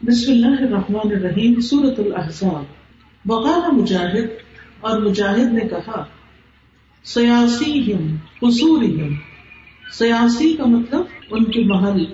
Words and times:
بسم 0.00 0.30
اللہ 0.32 0.60
الرحمن 0.62 1.10
الرحیم 1.10 1.54
سورت 1.60 1.98
الحضاب 2.00 3.30
وقال 3.30 3.70
مجاہد، 3.76 4.26
اور 4.80 5.00
مجاہد 5.00 5.52
نے 5.54 5.60
کہا 5.70 6.02
سیاسی 7.04 7.80
ہم 7.86 8.04
قصور 8.38 8.84
سیاسی 9.92 10.52
کا 10.56 10.64
مطلب 10.64 11.34
ان 11.34 11.44
کے 11.44 11.64
محل 11.66 12.04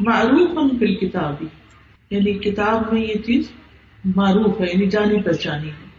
معروف 0.00 0.58
ان 0.58 0.68
فل 0.78 0.94
کتابی 0.96 1.46
یعنی 2.10 2.32
کتاب 2.40 2.92
میں 2.92 3.02
یہ 3.02 3.22
چیز 3.26 3.50
معروف 4.04 4.60
ہے 4.60 4.66
یعنی 4.72 4.86
جانی 4.86 5.22
پہچانی 5.22 5.68
ہے۔ 5.68 5.90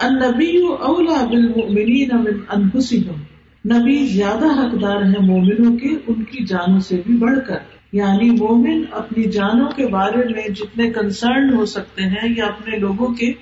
النبی 0.00 0.56
اولا 0.80 1.24
بالمؤمنین 1.24 2.16
من 2.24 2.42
انفسهم 2.50 3.22
نبی 3.64 3.96
زیادہ 4.06 4.50
حقدار 4.58 5.02
ہیں 5.04 5.26
مومنوں 5.28 5.76
کے، 5.78 5.94
ان 6.06 6.24
کی 6.24 6.44
جانوں 6.46 6.80
سے 6.80 7.00
بھی 7.06 7.16
بڑھ 7.18 7.38
کر۔ 7.48 7.70
یعنی 7.92 8.30
مومن 8.30 8.84
اپنی 8.90 9.24
جانوں 9.24 9.70
کے 9.76 9.86
بارے 9.86 10.34
میں 10.34 10.48
جتنے 10.48 10.90
کنسرن 10.90 11.54
ہو 11.54 11.66
سکتے 11.66 12.02
ہیں 12.02 12.34
یا 12.36 12.46
اپنے 12.46 12.78
لوگوں 12.78 13.08
کے، 13.08 13.32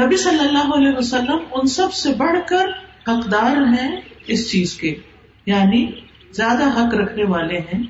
نبی 0.00 0.16
صلی 0.16 0.38
اللہ 0.38 0.74
علیہ 0.74 0.98
وسلم 0.98 1.38
ان 1.54 1.66
سب 1.66 1.92
سے 1.92 2.12
بڑھ 2.18 2.38
کر 2.48 2.66
حقدار 3.08 3.56
ہیں 3.56 4.00
اس 4.26 4.50
چیز 4.50 4.74
کے 4.74 4.94
یعنی 5.46 5.86
زیادہ 6.32 6.64
حق 6.64 6.94
رکھنے 6.94 7.24
والے 7.24 7.58
ہیں۔ 7.58 7.82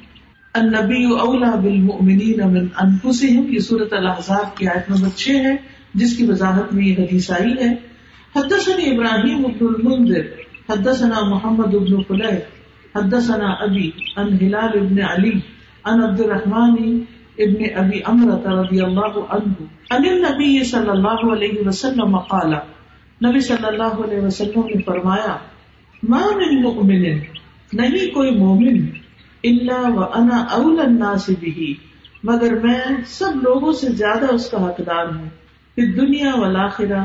النبی 0.54 1.04
اولا 1.04 1.54
بالمؤمنین 1.54 2.52
من 2.52 2.66
انفسهم 2.78 3.52
یہ 3.52 3.58
سورت 3.58 3.92
الحضاب 3.92 4.56
کی 4.56 4.68
آیت 4.68 4.90
نمبر 4.90 5.08
چھ 5.16 5.28
ہے، 5.28 5.56
جس 5.94 6.16
کی 6.16 6.24
وضاحت 6.26 6.74
میں 6.74 6.84
یہ 6.84 6.94
حدیث 6.98 7.30
آئی 7.30 7.52
ہے۔ 7.52 7.74
حدثنا 8.36 8.90
ابراہیم 8.90 9.46
ابن 9.46 9.66
المنذر، 9.68 10.26
حدثنا 10.68 11.20
محمد 11.28 11.74
ابن 11.74 12.02
قلیع 12.02 12.36
حدثنا 12.94 13.46
ابی 13.50 13.90
ان 14.16 14.32
ہلال 14.32 14.78
ابن 14.80 15.02
علی 15.02 15.40
ان 15.84 16.02
عبد 16.02 16.20
الرحمن 16.20 17.04
ابن 17.38 17.64
ابی 17.74 18.00
امرت 18.04 18.46
رضی 18.46 18.80
اللہ 18.80 19.18
عنہ 19.28 19.64
ان 19.90 20.04
النبی 20.08 20.64
صلی 20.64 20.90
اللہ 20.90 21.32
علیہ 21.32 21.66
وسلم 21.66 22.18
قال، 22.18 22.54
نبی 23.24 23.40
صلی 23.40 23.66
اللہ 23.66 24.04
علیہ 24.04 24.20
وسلم 24.20 24.60
نے 24.60 24.82
فرمایا، 24.82 25.36
ما 26.02 26.20
من 26.36 26.62
مؤمن، 26.62 27.02
نہیں 27.72 28.14
کوئی 28.14 28.30
مومن، 28.30 28.86
الا 29.44 29.80
وانا 29.88 30.44
اول 30.50 30.80
الناس 30.80 31.30
به 31.40 31.72
مگر 32.24 32.54
میں 32.54 32.80
سب 33.06 33.42
لوگوں 33.42 33.72
سے 33.72 33.88
زیادہ 33.88 34.34
اس 34.34 34.50
کا 34.50 34.68
حقدار 34.68 35.06
ہوں 35.06 35.28
پھر 35.74 35.92
دنیا 35.96 36.34
والآخرہ 36.34 37.04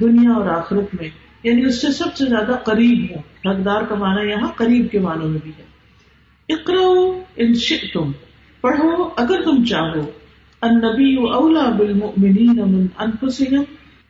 دنیا 0.00 0.32
اور 0.32 0.46
آخرت 0.46 0.94
میں 1.00 1.08
یعنی 1.42 1.64
اس 1.64 1.80
سے 1.80 1.92
سب 1.92 2.16
سے 2.16 2.24
زیادہ 2.26 2.56
قریب 2.64 3.10
ہوں۔ 3.10 3.50
حقدار 3.50 3.82
کا 3.82 3.94
معنی 3.94 4.30
یہاں 4.30 4.48
قریب 4.56 4.90
کے 4.90 4.98
معنوں 4.98 5.28
میں 5.28 5.38
بھی 5.44 5.50
ہے۔ 5.58 5.66
اقرا 6.48 6.86
ان 7.36 7.52
تم 7.92 8.12
پڑھو، 8.60 9.08
اگر 9.16 9.42
تم 9.42 9.64
چاہو، 9.64 10.04
النبی 10.62 11.14
اولا 11.30 11.68
بالمؤمنین 11.70 12.56
من 12.56 12.86
انفسهم 12.98 13.64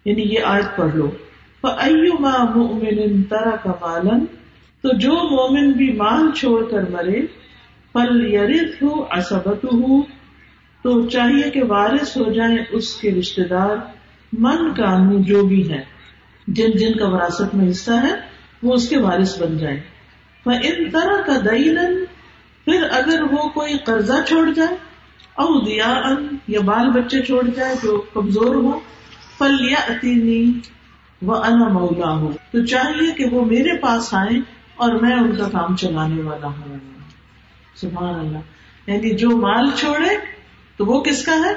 یعنی 0.07 0.23
یہ 0.23 0.45
آیت 0.45 0.77
پڑھ 0.77 0.97
لو 0.97 1.11
فایما 1.61 2.35
مؤمن 2.55 3.23
ترک 3.23 3.67
مالا، 3.81 4.17
تو 4.85 4.93
جو 4.99 5.15
مومن 5.31 5.73
بھی 5.73 5.93
مال 5.93 6.31
چھوڑ 6.37 6.63
کر 6.71 6.91
مرے 6.91 7.21
فل 7.95 8.25
یرث 8.35 8.83
عصبته، 9.11 10.01
تو 10.85 11.09
چاہیے 11.09 11.51
کہ 11.51 11.63
وارث 11.63 12.17
ہو 12.17 12.33
جائیں 12.33 12.59
اس 12.71 12.95
کے 12.95 13.11
رشتے 13.11 13.45
دار، 13.45 13.77
من 14.33 14.73
کانو 14.75 15.23
جو 15.23 15.45
بھی 15.47 15.63
ہیں 15.71 15.83
جن 16.49 16.77
جن 16.79 16.99
کا 16.99 17.09
وراثت 17.09 17.55
میں 17.55 17.71
حصہ 17.71 17.93
ہے، 18.03 18.15
وہ 18.63 18.75
اس 18.75 18.89
کے 18.89 18.99
وارث 18.99 19.41
بن 19.43 19.57
جائیں 19.59 19.81
فان 20.47 20.91
ترک 20.91 21.31
دینا 21.45 21.83
پھر 22.67 22.83
اگر 22.91 23.22
وہ 23.22 23.48
کوئی 23.48 23.78
قرضہ 23.78 24.12
چھوڑ 24.28 24.53
جائے 24.53 24.77
او 25.34 25.64
دیا 25.64 25.84
ان 25.84 26.36
یا 26.48 26.61
بال 26.61 26.91
بچے 26.91 27.22
چھوڑ 27.22 27.47
جائے 27.47 27.75
جو 27.83 28.05
کمزور 28.14 28.55
ہو 28.55 28.81
پل 29.39 29.56
یا 29.61 29.81
اتینی 29.89 30.53
وہ 31.22 31.34
انا 31.34 31.69
مولا 31.69 32.17
ہو 32.17 32.33
تو 32.53 32.67
چاہیے 32.67 33.11
کہ 33.11 33.25
وہ 33.25 33.44
میرے 33.44 33.78
پاس 33.78 34.14
آئے 34.14 34.41
اور 34.76 34.93
میں 34.93 35.12
ان 35.12 35.37
کا 35.37 35.49
کام 35.49 35.76
چلانے 35.76 36.22
والا 36.22 36.47
ہوں۔ 36.47 36.78
سبحان 37.75 38.15
اللہ۔ 38.15 38.38
یعنی 38.87 39.16
جو 39.16 39.31
مال 39.31 39.71
چھوڑے، 39.76 40.16
تو 40.76 40.87
وہ 40.87 41.00
کس 41.00 41.25
کا 41.25 41.32
ہے؟ 41.32 41.55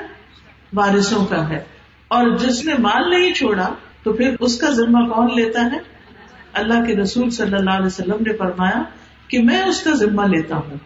بارشوں 0.74 1.26
کا 1.26 1.50
ہے۔ 1.50 1.64
اور 2.08 2.38
جس 2.38 2.66
نے 2.66 2.74
مال 2.80 3.10
نہیں 3.10 3.34
چھوڑا، 3.34 3.74
تو 4.04 4.14
پھر 4.14 4.36
اس 4.40 4.60
کا 4.60 4.70
ذمہ 4.70 5.14
کون 5.14 5.36
لیتا 5.36 5.62
ہے؟ 5.62 5.78
اللہ 6.54 6.86
کے 6.88 6.96
رسول 6.96 7.30
صلی 7.30 7.56
اللہ 7.56 7.70
علیہ 7.70 7.86
وسلم 7.86 8.18
نے 8.20 8.38
فرمایا 8.38 8.84
کہ 9.28 9.44
میں 9.44 9.62
اس 9.62 9.82
کا 9.84 9.92
ذمہ 9.92 10.22
لیتا 10.22 10.56
ہوں۔ 10.56 10.78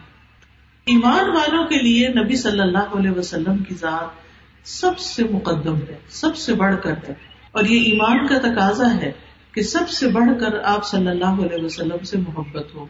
ایمان 0.86 1.30
والوں 1.30 1.64
کے 1.64 1.76
لیے 1.76 2.08
نبی 2.08 2.36
صلی 2.36 2.60
اللہ 2.60 2.94
علیہ 2.94 3.10
وسلم 3.10 3.58
کی 3.58 3.74
ذات 3.74 4.06
سب 4.68 4.98
سے 4.98 5.24
مقدم 5.24 5.76
ہے، 5.76 5.96
سب 6.08 6.36
سے 6.36 6.54
بڑھ 6.54 6.74
کر 6.82 6.94
ہے۔ 7.08 7.14
اور 7.52 7.64
یہ 7.64 7.80
ایمان 7.80 8.26
کا 8.26 8.38
تقاضا 8.38 8.94
ہے 8.94 9.12
کہ 9.52 9.62
سب 9.62 9.88
سے 9.88 10.08
بڑھ 10.08 10.40
کر 10.40 10.58
آپ 10.64 10.86
صلی 10.86 11.08
اللہ 11.08 11.24
علیہ 11.24 11.64
وسلم 11.64 12.04
سے 12.04 12.18
محبت 12.18 12.74
ہو۔ 12.74 12.86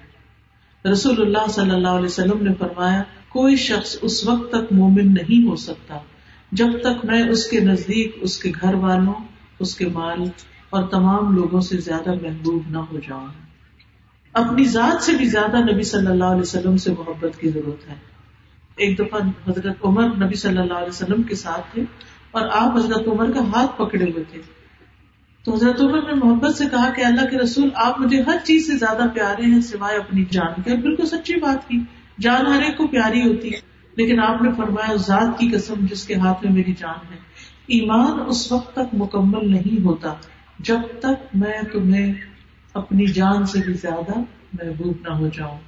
رسول 0.93 1.21
اللہ 1.21 1.51
صلی 1.51 1.71
اللہ 1.71 1.89
علیہ 1.89 2.07
وسلم 2.07 2.43
نے 2.43 2.51
فرمایا، 2.59 3.03
کوئی 3.29 3.57
شخص 3.57 3.97
اس 4.03 4.29
وقت 4.29 4.51
تک 4.51 4.73
مومن 4.73 5.15
نہیں 5.15 5.49
ہو 5.49 5.57
سکتا 5.57 5.99
جب 6.53 6.81
تک 6.81 7.05
میں 7.05 7.29
اس 7.29 7.47
کے 7.47 7.61
نزدیک، 7.61 8.17
اس 8.21 8.43
کے 8.43 8.53
گھر 8.63 8.75
والوں، 8.75 9.15
اس 9.59 9.77
کے 9.77 9.87
مال 9.87 10.19
اور 10.71 10.83
تمام 10.83 11.35
لوگوں 11.35 11.61
سے 11.61 11.77
زیادہ 11.77 12.15
محبوب 12.15 12.63
نہ 12.69 12.79
ہو 12.79 12.99
جاؤں۔ 13.09 13.44
اپنی 14.35 14.65
ذات 14.65 15.03
سے 15.03 15.13
بھی 15.13 15.25
زیادہ 15.25 15.73
نبی 15.73 15.83
صلی 15.83 16.07
اللہ 16.07 16.25
علیہ 16.25 16.41
وسلم 16.41 16.77
سے 16.77 16.93
محبت 16.93 17.41
کی 17.41 17.49
ضرورت 17.49 17.89
ہے۔ 17.89 17.95
ایک 18.77 18.99
دفعہ 18.99 19.21
حضرت 19.49 19.77
عمر 19.85 20.03
نبی 20.03 20.35
صلی 20.35 20.59
اللہ 20.59 20.73
علیہ 20.73 20.89
وسلم 20.89 21.23
کے 21.23 21.35
ساتھ 21.35 21.75
تھے 21.75 21.83
اور 22.31 22.49
آپ 22.53 22.77
حضرت 22.77 23.09
عمر 23.09 23.31
کا 23.31 23.41
ہاتھ 23.41 23.79
پکڑے 23.79 24.05
ہوئے 24.05 24.25
تھے۔ 24.33 24.41
تو 25.45 25.55
حضرت 25.55 25.81
عمر 25.81 26.03
نے 26.03 26.15
محبت 26.15 26.57
سے 26.57 26.65
کہا 26.71 26.91
کہ 26.91 27.05
اللہ 27.05 27.27
کے 27.31 27.39
رسول، 27.39 27.69
آپ 27.75 28.01
مجھے 28.01 28.23
ہر 28.23 28.37
چیز 28.45 28.67
سے 28.67 28.77
زیادہ 28.77 29.03
پیارے 29.15 29.43
ہیں 29.43 29.61
سوائے 29.61 29.99
اپنی 29.99 30.25
جان 30.31 30.63
کے۔ 30.63 30.77
بالکل 30.77 31.07
سچی 31.07 31.41
بات 31.41 31.69
کی۔ 31.69 31.79
جان 32.21 32.47
ہر 32.47 32.63
ایک 32.63 32.77
کو 32.77 32.87
پیاری 32.87 33.29
ہوتی 33.29 33.53
ہے، 33.53 33.59
لیکن 33.97 34.21
آپ 34.21 34.43
نے 34.43 34.51
فرمایا 34.57 34.95
ذات 34.95 35.39
کی 35.39 35.49
قسم 35.49 35.75
جس 35.81 36.07
کے 36.07 36.15
ہاتھ 36.15 36.45
میں 36.45 36.53
میری 36.53 36.75
جان 36.79 37.13
ہے۔ 37.13 37.17
ایمان 37.67 38.21
اس 38.27 38.53
وقت 38.53 38.73
تک 38.73 38.95
مکمل 38.95 39.51
نہیں 39.51 39.85
ہوتا 39.85 40.15
جب 40.59 40.81
تک 41.01 41.37
میں 41.37 41.63
تمہیں 41.73 42.15
اپنی 42.75 43.07
جان 43.07 43.47
سے 43.47 43.61
بھی 43.61 43.73
زیادہ 43.73 44.19
محبوب 44.53 44.97
نہ 45.09 45.13
ہو 45.15 45.29
جاؤں۔ 45.29 45.59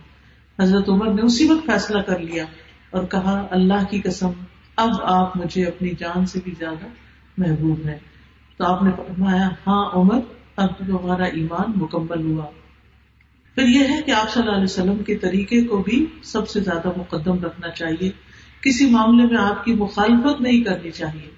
حضرت 0.62 0.88
عمر 0.88 1.14
نے 1.14 1.22
اسی 1.22 1.48
وقت 1.48 1.66
فیصلہ 1.66 2.00
کر 2.00 2.18
لیا 2.18 2.44
اور 2.90 3.04
کہا، 3.04 3.46
اللہ 3.50 3.84
کی 3.90 4.00
قسم، 4.00 4.30
اب 4.76 4.90
آپ 5.02 5.36
مجھے 5.36 5.64
اپنی 5.64 5.90
جان 5.98 6.26
سے 6.26 6.38
بھی 6.44 6.52
زیادہ 6.58 6.86
محبوب 7.38 7.86
ہے 7.86 7.98
تو 8.56 8.64
آپ 8.64 8.82
نے 8.82 8.90
فرمایا 8.96 9.48
ہاں 9.66 9.90
عمر، 9.94 10.20
اب 10.56 10.78
تمہارا 10.78 11.24
ایمان 11.24 11.72
مکمل 11.76 12.32
ہوا۔ 12.32 12.44
پھر 13.54 13.62
یہ 13.62 13.84
ہے 13.88 14.02
کہ 14.06 14.10
آپ 14.10 14.30
صلی 14.30 14.42
اللہ 14.42 14.54
علیہ 14.54 14.64
وسلم 14.64 15.02
کے 15.02 15.16
طریقے 15.16 15.64
کو 15.64 15.76
بھی 15.76 16.06
سب 16.22 16.48
سے 16.48 16.60
زیادہ 16.60 16.88
مقدم 16.96 17.44
رکھنا 17.44 17.70
چاہیے۔ 17.70 18.10
کسی 18.62 18.90
معاملے 18.90 19.26
میں 19.26 19.38
آپ 19.38 19.64
کی 19.64 19.72
مخالفت 19.74 20.40
نہیں 20.40 20.60
کرنی 20.60 20.90
چاہیے۔ 20.90 21.30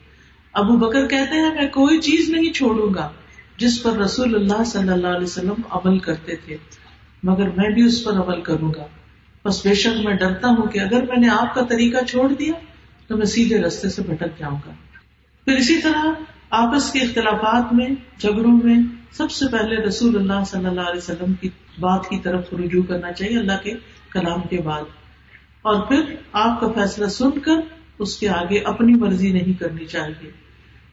ابو 0.52 0.76
بکر 0.76 1.06
کہتے 1.06 1.34
ہیں، 1.34 1.54
میں 1.54 1.68
کوئی 1.68 1.98
چیز 1.98 2.30
نہیں 2.30 2.52
چھوڑوں 2.52 2.94
گا۔ 2.94 3.10
جس 3.58 3.82
پر 3.82 3.92
رسول 3.92 4.34
اللہ 4.34 4.64
صلی 4.64 4.88
اللہ 4.88 5.06
علیہ 5.06 5.26
وسلم 5.26 5.54
عمل 5.70 5.98
کرتے 5.98 6.36
تھے، 6.36 6.56
مگر 7.22 7.48
میں 7.48 7.70
بھی 7.70 7.82
اس 7.82 8.04
پر 8.04 8.12
عمل 8.12 8.40
کروں 8.40 8.72
گا۔ 8.74 8.86
بس 9.44 9.66
بے 9.66 9.74
شک 9.74 10.06
میں 10.06 10.14
ڈرتا 10.14 10.48
ہوں 10.48 10.66
کہ 10.66 10.78
اگر 10.78 11.02
میں 11.02 11.16
نے 11.16 11.28
آپ 11.28 11.54
کا 11.54 11.64
طریقہ 11.64 12.04
چھوڑ 12.04 12.32
دیا، 12.32 12.52
تو 13.06 13.16
میں 13.16 13.26
سیدھے 13.26 13.62
رستے 13.62 13.88
سے 13.88 14.02
بھٹک 14.02 14.38
جاؤں 14.38 14.58
گا۔ 14.66 14.72
پھر 15.44 15.56
اسی 15.56 15.78
طرح 15.82 16.04
آپس 16.50 16.92
کے 16.92 16.98
اختلافات 16.98 17.72
میں، 17.72 17.88
جھگڑوں 18.18 18.60
میں، 18.64 18.76
سب 19.12 19.30
سے 19.30 19.44
پہلے 19.52 19.76
رسول 19.76 20.16
اللہ 20.16 20.44
صلی 20.46 20.66
اللہ 20.66 20.80
علیہ 20.80 20.98
وسلم 20.98 21.32
کی 21.32 21.48
بات 21.80 22.08
کی 22.08 22.18
طرف 22.18 22.44
رجوع 22.52 22.82
کرنا 22.82 23.12
چاہیے 23.12 23.38
اللہ 23.38 23.62
کے 23.62 23.72
کلام 24.10 24.40
کے 24.40 24.58
بعد۔ 24.60 24.82
اور 25.62 25.86
پھر 25.86 26.14
آپ 26.32 26.60
کا 26.60 26.68
فیصلہ 26.68 27.06
سن 27.06 27.30
کر 27.30 27.60
اس 27.98 28.16
کے 28.16 28.28
آگے 28.28 28.58
اپنی 28.58 28.94
مرضی 28.94 29.32
نہیں 29.32 29.60
کرنی 29.60 29.84
چاہیے۔ 29.84 30.47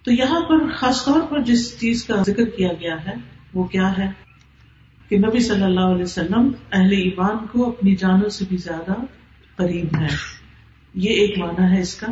تو 0.06 0.12
یہاں 0.12 0.42
پر 0.42 0.69
خاص 0.75 1.06
طور 1.06 1.22
پر 1.22 1.42
جس 1.42 1.80
چیز 1.80 2.04
کا 2.04 2.16
ذکر 2.16 2.46
کیا 2.46 2.69
گیا 2.80 3.06
ہے، 3.06 3.13
وہ 3.54 3.63
کیا 3.63 3.98
ہے؟ 3.98 4.12
کہ 5.10 5.18
نبی 5.18 5.40
صلی 5.40 5.63
اللہ 5.63 5.80
علیہ 5.80 6.04
وسلم 6.04 6.52
اہل 6.72 6.92
ایمان 6.92 7.48
کو 7.52 7.69
اپنی 7.69 7.96
جانوں 7.96 8.30
سے 8.30 8.46
بھی 8.50 8.57
زیادہ 8.57 8.94
قریب 9.56 9.96
ہے 10.02 10.07
یہ 10.94 11.10
ایک 11.10 11.38
معنی 11.38 11.75
ہے 11.75 11.81
اس 11.81 11.96
کا۔ 11.96 12.07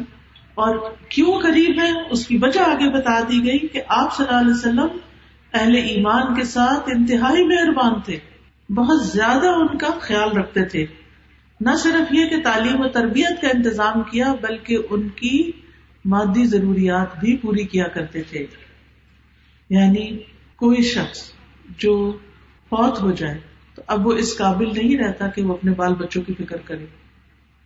اور 0.55 0.77
کیوں 1.09 1.39
قریب 1.39 1.81
ہے 1.81 1.91
اس 2.09 2.27
کی 2.27 2.37
وجہ 2.37 2.59
آگے 2.59 2.97
بتا 2.97 3.19
دی 3.19 3.45
گئی 3.45 3.67
کہ 3.67 3.81
آپ 3.87 4.17
صلی 4.17 4.25
اللہ 4.27 4.39
علیہ 4.39 4.53
وسلم 4.53 4.97
اہل 5.53 5.75
ایمان 5.75 6.35
کے 6.35 6.43
ساتھ 6.43 6.89
انتہائی 6.95 7.47
مہربان 7.47 7.93
تھے۔ 8.01 8.19
بہت 8.69 9.07
زیادہ 9.07 9.47
ان 9.47 9.77
کا 9.77 9.87
خیال 10.01 10.37
رکھتے 10.37 10.65
تھے۔ 10.65 10.85
نہ 11.61 11.71
صرف 11.75 12.13
یہ 12.13 12.25
کہ 12.25 12.41
تعلیم 12.43 12.81
و 12.81 12.87
تربیت 12.87 13.41
کا 13.41 13.47
انتظام 13.53 14.03
کیا، 14.11 14.35
بلکہ 14.41 14.77
ان 14.89 15.09
کی 15.09 15.51
مادی 16.05 16.45
ضروریات 16.45 17.19
بھی 17.19 17.37
پوری 17.37 17.63
کیا 17.63 17.87
کرتے 17.87 18.21
تھے۔ 18.21 18.45
یعنی 19.69 20.17
کوئی 20.55 20.81
شخص 20.81 21.31
جو 21.77 22.11
فوت 22.69 23.01
ہو 23.01 23.11
جائے 23.11 23.39
تو 23.75 23.81
اب 23.87 24.07
وہ 24.07 24.13
اس 24.13 24.37
قابل 24.37 24.65
نہیں 24.65 24.97
رہتا 24.97 25.27
کہ 25.27 25.41
وہ 25.41 25.53
اپنے 25.53 25.71
بال 25.71 25.95
بچوں 25.95 26.21
کی 26.21 26.33
فکر 26.33 26.57
کرے 26.57 26.85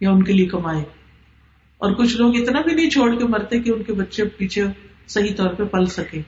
یا 0.01 0.11
ان 0.11 0.23
کے 0.23 0.33
لیے 0.33 0.45
کمائے۔ 0.45 0.83
اور 1.77 1.91
کچھ 1.91 2.17
لوگ 2.17 2.35
اتنا 2.35 2.61
بھی 2.61 2.75
نہیں 2.75 2.89
چھوڑ 2.89 3.19
کے 3.19 3.25
مرتے 3.25 3.59
کہ 3.59 3.71
ان 3.71 3.83
کے 3.83 3.93
بچے 3.93 4.25
پیچھے 4.25 4.63
صحیح 5.07 5.35
طور 5.35 5.53
پہ 5.53 5.63
پل 5.63 5.85
سکے۔ 5.85 6.21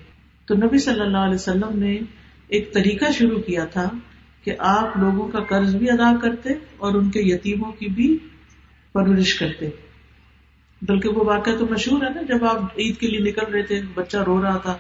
تو 0.45 0.55
نبی 0.55 0.77
صلی 0.77 1.01
اللہ 1.01 1.17
علیہ 1.17 1.35
وسلم 1.35 1.79
نے 1.79 1.99
ایک 2.47 2.73
طریقہ 2.73 3.11
شروع 3.11 3.41
کیا 3.41 3.65
تھا 3.65 3.89
کہ 4.43 4.51
آپ 4.59 4.97
لوگوں 4.97 5.27
کا 5.27 5.39
قرض 5.39 5.75
بھی 5.75 5.89
ادا 5.89 6.19
کرتے 6.21 6.49
اور 6.77 6.93
ان 6.93 7.11
کے 7.11 7.19
یتیموں 7.21 7.71
کی 7.71 7.87
بھی 7.87 8.17
پرورش 8.93 9.33
کرتے۔ 9.33 9.69
بلکہ 10.81 11.09
وہ 11.09 11.25
واقعہ 11.25 11.53
تو 11.59 11.65
مشہور 11.69 12.03
ہے 12.03 12.09
نا، 12.09 12.21
جب 12.21 12.45
آپ 12.45 12.57
عید 12.77 12.97
کے 12.97 13.07
لیے 13.07 13.19
نکل 13.19 13.51
رہے 13.51 13.61
تھے، 13.61 13.81
بچہ 13.93 14.17
رو 14.17 14.41
رہا 14.41 14.57
تھا، 14.57 14.77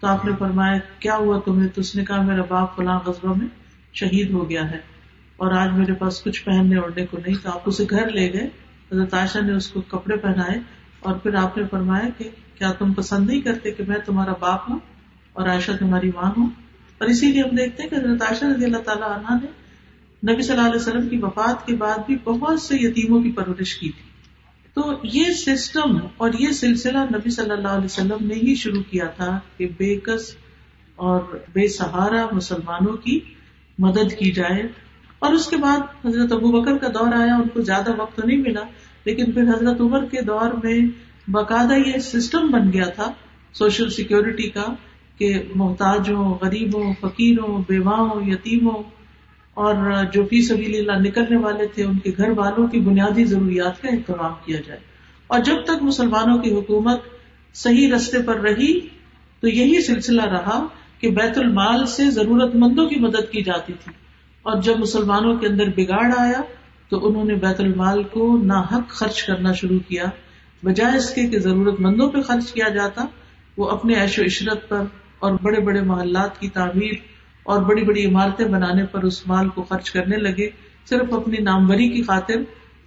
تو 0.00 0.06
آپ 0.06 0.24
نے 0.24 0.32
فرمایا، 0.38 0.78
کیا 0.98 1.16
ہوا 1.16 1.40
تمہیں؟ 1.44 1.68
تو 1.68 1.80
اس 1.80 1.96
نے 1.96 2.04
کہا، 2.04 2.22
میرا 2.22 2.42
باپ 2.48 2.76
فلاں 2.76 2.98
قصبہ 2.98 3.34
میں 3.34 3.46
شہید 3.92 4.30
ہو 4.30 4.50
گیا 4.50 4.70
ہے 4.70 4.78
اور 5.36 5.52
آج 5.52 5.68
میرے 5.72 5.92
پاس 5.92 6.22
کچھ 6.22 6.44
پہننے 6.44 6.76
اوڑھنے 6.76 7.06
کو 7.06 7.18
نہیں 7.26 7.34
تو 7.42 7.50
آپ 7.50 7.60
اسے 7.66 7.84
گھر 7.90 8.10
لے 8.10 8.32
گئے، 8.32 8.48
حضرت 8.92 9.14
عائشہ 9.14 9.38
نے 9.38 9.52
اس 9.52 9.70
کو 9.70 9.80
کپڑے 9.80 10.16
پہنائے 10.16 10.58
اور 11.00 11.14
پھر 11.14 11.34
آپ 11.34 11.58
نے 11.58 11.64
فرمایا 11.70 12.08
کہ 12.18 12.30
کیا 12.54 12.72
تم 12.72 12.92
پسند 12.92 13.26
نہیں 13.26 13.40
کرتے 13.40 13.70
کہ 13.70 13.84
میں 13.88 13.98
تمہارا 14.06 14.32
باپ 14.40 14.70
ہوں 14.70 14.78
اور 15.32 15.48
عائشہ 15.48 15.72
تمہاری 15.78 16.10
ماں 16.14 16.30
ہوں؟ 16.36 16.50
اور 16.98 17.08
اسی 17.08 17.32
لیے 17.32 17.42
ہم 17.42 17.56
دیکھتے 17.56 17.82
ہیں 17.82 17.90
کہ 17.90 17.94
حضرت 17.94 18.22
عائشہ 18.22 18.44
رضی 18.44 18.64
اللہ 18.64 18.76
تعالیٰ 18.76 19.08
عنہ 19.08 19.44
نے 19.44 20.32
نبی 20.32 20.42
صلی 20.42 20.56
اللہ 20.56 20.66
علیہ 20.68 20.80
وسلم 20.80 21.08
کی 21.08 21.18
وفات 21.22 21.66
کے 21.66 21.76
بعد 21.76 21.98
بھی 22.06 22.16
بہت 22.24 22.60
سے 22.60 22.76
یتیموں 22.76 23.22
کی 23.22 23.32
پرورش 23.32 23.74
کی 23.74 23.90
تھی۔ 23.90 24.07
تو 24.78 24.92
یہ 25.02 25.24
سسٹم 25.32 25.98
اور 26.16 26.30
یہ 26.38 26.50
سلسلہ 26.50 26.98
نبی 26.98 27.30
صلی 27.30 27.50
اللہ 27.50 27.68
علیہ 27.68 27.84
وسلم 27.84 28.26
نے 28.26 28.34
ہی 28.34 28.54
شروع 28.54 28.82
کیا 28.90 29.04
تھا 29.04 29.40
کہ 29.56 29.68
بے 29.78 29.96
کس 29.96 30.36
اور 30.96 31.20
بے 31.52 31.68
سہارا 31.68 32.26
مسلمانوں 32.32 32.96
کی 32.96 33.20
مدد 33.78 34.12
کی 34.18 34.32
جائے۔ 34.32 34.62
اور 35.18 35.32
اس 35.32 35.46
کے 35.46 35.56
بعد 35.56 36.06
حضرت 36.06 36.32
ابو 36.32 36.52
بکر 36.52 36.78
کا 36.78 36.88
دور 36.88 37.12
آیا، 37.12 37.34
ان 37.34 37.48
کو 37.48 37.60
زیادہ 37.60 37.90
وقت 37.98 38.16
تو 38.16 38.26
نہیں 38.26 38.38
ملا، 38.38 38.62
لیکن 39.04 39.32
پھر 39.32 39.42
حضرت 39.42 39.80
عمر 39.80 40.04
کے 40.04 40.22
دور 40.22 40.50
میں 40.64 40.78
باقاعدہ 41.30 41.74
یہ 41.86 41.98
سسٹم 41.98 42.50
بن 42.50 42.72
گیا 42.72 42.88
تھا 42.88 43.12
سوشل 43.52 43.90
سیکورٹی 43.90 44.48
کا 44.48 44.74
کہ 45.18 45.42
محتاجوں، 45.54 46.24
غریبوں، 46.40 46.92
فقیروں، 47.00 47.62
بیواؤں، 47.68 48.20
یتیموں 48.26 48.82
اور 49.58 50.04
جو 50.12 50.26
فی 50.30 50.42
سبیل 50.42 50.76
اللہ 50.76 51.08
نکلنے 51.08 51.36
والے 51.36 51.66
تھے، 51.66 51.84
ان 51.84 51.98
کے 51.98 52.10
گھر 52.16 52.30
والوں 52.30 52.66
کی 52.66 52.80
بنیادی 52.80 53.24
ضروریات 53.24 53.82
کا 53.82 53.88
اہتمام 53.88 54.32
کیا 54.44 54.60
جائے۔ 54.66 54.80
اور 55.26 55.38
جب 55.38 55.54
تک 55.64 55.82
مسلمانوں 55.82 56.38
کی 56.38 56.52
حکومت 56.52 57.00
صحیح 57.54 57.94
رستے 57.94 58.22
پر 58.22 58.40
رہی، 58.40 58.80
تو 59.40 59.48
یہی 59.48 59.80
سلسلہ 59.80 60.22
رہا 60.22 60.66
کہ 60.98 61.10
بیت 61.10 61.38
المال 61.38 61.86
سے 61.86 62.10
ضرورت 62.10 62.54
مندوں 62.54 62.88
کی 62.88 63.00
مدد 63.00 63.32
کی 63.32 63.42
جاتی 63.42 63.72
تھی۔ 63.72 63.92
اور 64.42 64.62
جب 64.62 64.78
مسلمانوں 64.78 65.36
کے 65.36 65.46
اندر 65.46 65.64
بگاڑ 65.76 66.12
آیا، 66.18 66.40
تو 66.88 67.08
انہوں 67.08 67.24
نے 67.24 67.34
بیت 67.34 67.60
المال 67.60 68.02
کو 68.02 68.36
نا 68.42 68.60
حق 68.60 68.88
خرچ 68.88 69.22
کرنا 69.22 69.52
شروع 69.52 69.78
کیا۔ 69.88 70.04
بجائے 70.64 70.96
اس 70.96 71.10
کے 71.10 71.26
کہ 71.26 71.38
ضرورت 71.38 71.80
مندوں 71.80 72.10
پہ 72.10 72.22
خرچ 72.22 72.52
کیا 72.52 72.68
جاتا، 72.68 73.04
وہ 73.56 73.70
اپنے 73.70 73.94
عیش 73.94 74.18
و 74.18 74.22
عشرت 74.22 74.68
پر 74.68 74.82
اور 75.18 75.32
بڑے 75.42 75.60
بڑے 75.60 75.80
محلات 75.80 76.40
کی 76.40 76.48
تعمیر 76.48 77.17
اور 77.48 77.62
بڑی 77.62 77.84
بڑی 77.84 78.04
عمارتیں 78.04 78.46
بنانے 78.46 78.86
پر 78.86 79.02
اس 79.02 79.26
مال 79.26 79.48
کو 79.48 79.62
خرچ 79.62 79.90
کرنے 79.90 80.16
لگے، 80.16 80.48
صرف 80.88 81.14
اپنی 81.14 81.36
ناموری 81.42 81.88
کی 81.88 82.02
خاطر، 82.02 82.34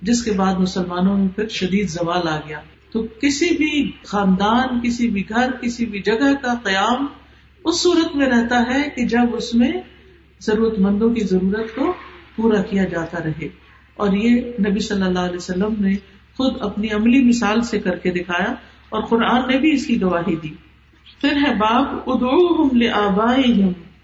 جس 0.02 0.24
کے 0.24 0.32
بعد 0.32 0.56
مسلمانوں 0.56 1.18
میں 1.18 1.28
پھر 1.28 1.48
شدید 1.48 1.90
زوال 1.90 2.28
آ 2.28 2.40
گیا۔ 2.48 2.60
تو 2.92 3.04
کسی 3.22 3.58
بھی 3.58 3.92
خاندان، 4.06 4.80
کسی 4.84 5.10
بھی 5.10 5.24
گھر، 5.30 5.52
کسی 5.52 5.86
بھی 5.86 6.02
جگہ 6.02 6.34
کا 6.42 6.54
قیام 6.64 7.06
اس 7.66 7.82
صورت 7.82 8.16
میں 8.16 8.26
رہتا 8.26 8.64
ہے 8.70 8.90
کہ 8.96 9.06
جب 9.06 9.36
اس 9.36 9.56
میں 9.56 9.72
ضرورت 10.40 10.80
مندوں 10.80 11.14
کی 11.14 11.22
ضرورت 11.22 11.76
کو 11.76 11.94
پورا 12.36 12.62
کیا 12.62 12.84
جاتا 12.84 13.18
رہے۔ 13.24 13.48
اور 13.94 14.14
یہ 14.14 14.42
نبی 14.42 14.80
صلی 14.80 15.02
اللہ 15.02 15.20
علیہ 15.20 15.38
وسلم 15.38 15.74
نے 15.80 15.96
خود 16.38 16.54
اپنی 16.60 16.90
عملی 16.90 17.24
مثال 17.24 17.62
سے 17.62 17.80
کر 17.80 17.96
کے 17.96 18.12
دکھایا 18.12 18.54
اور 18.90 19.02
قرآن 19.02 19.52
نے 19.52 19.58
بھی 19.58 19.72
اس 19.72 19.86
کی 19.86 20.02
گواہی 20.02 20.36
دی۔ 20.36 20.50
پھر 21.22 21.36
ہے 21.36 21.56
باب 21.56 22.10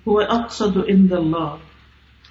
ادو 0.08 0.20
اقصد 0.20 0.78
عند 0.90 1.12
اللہ 1.12 1.56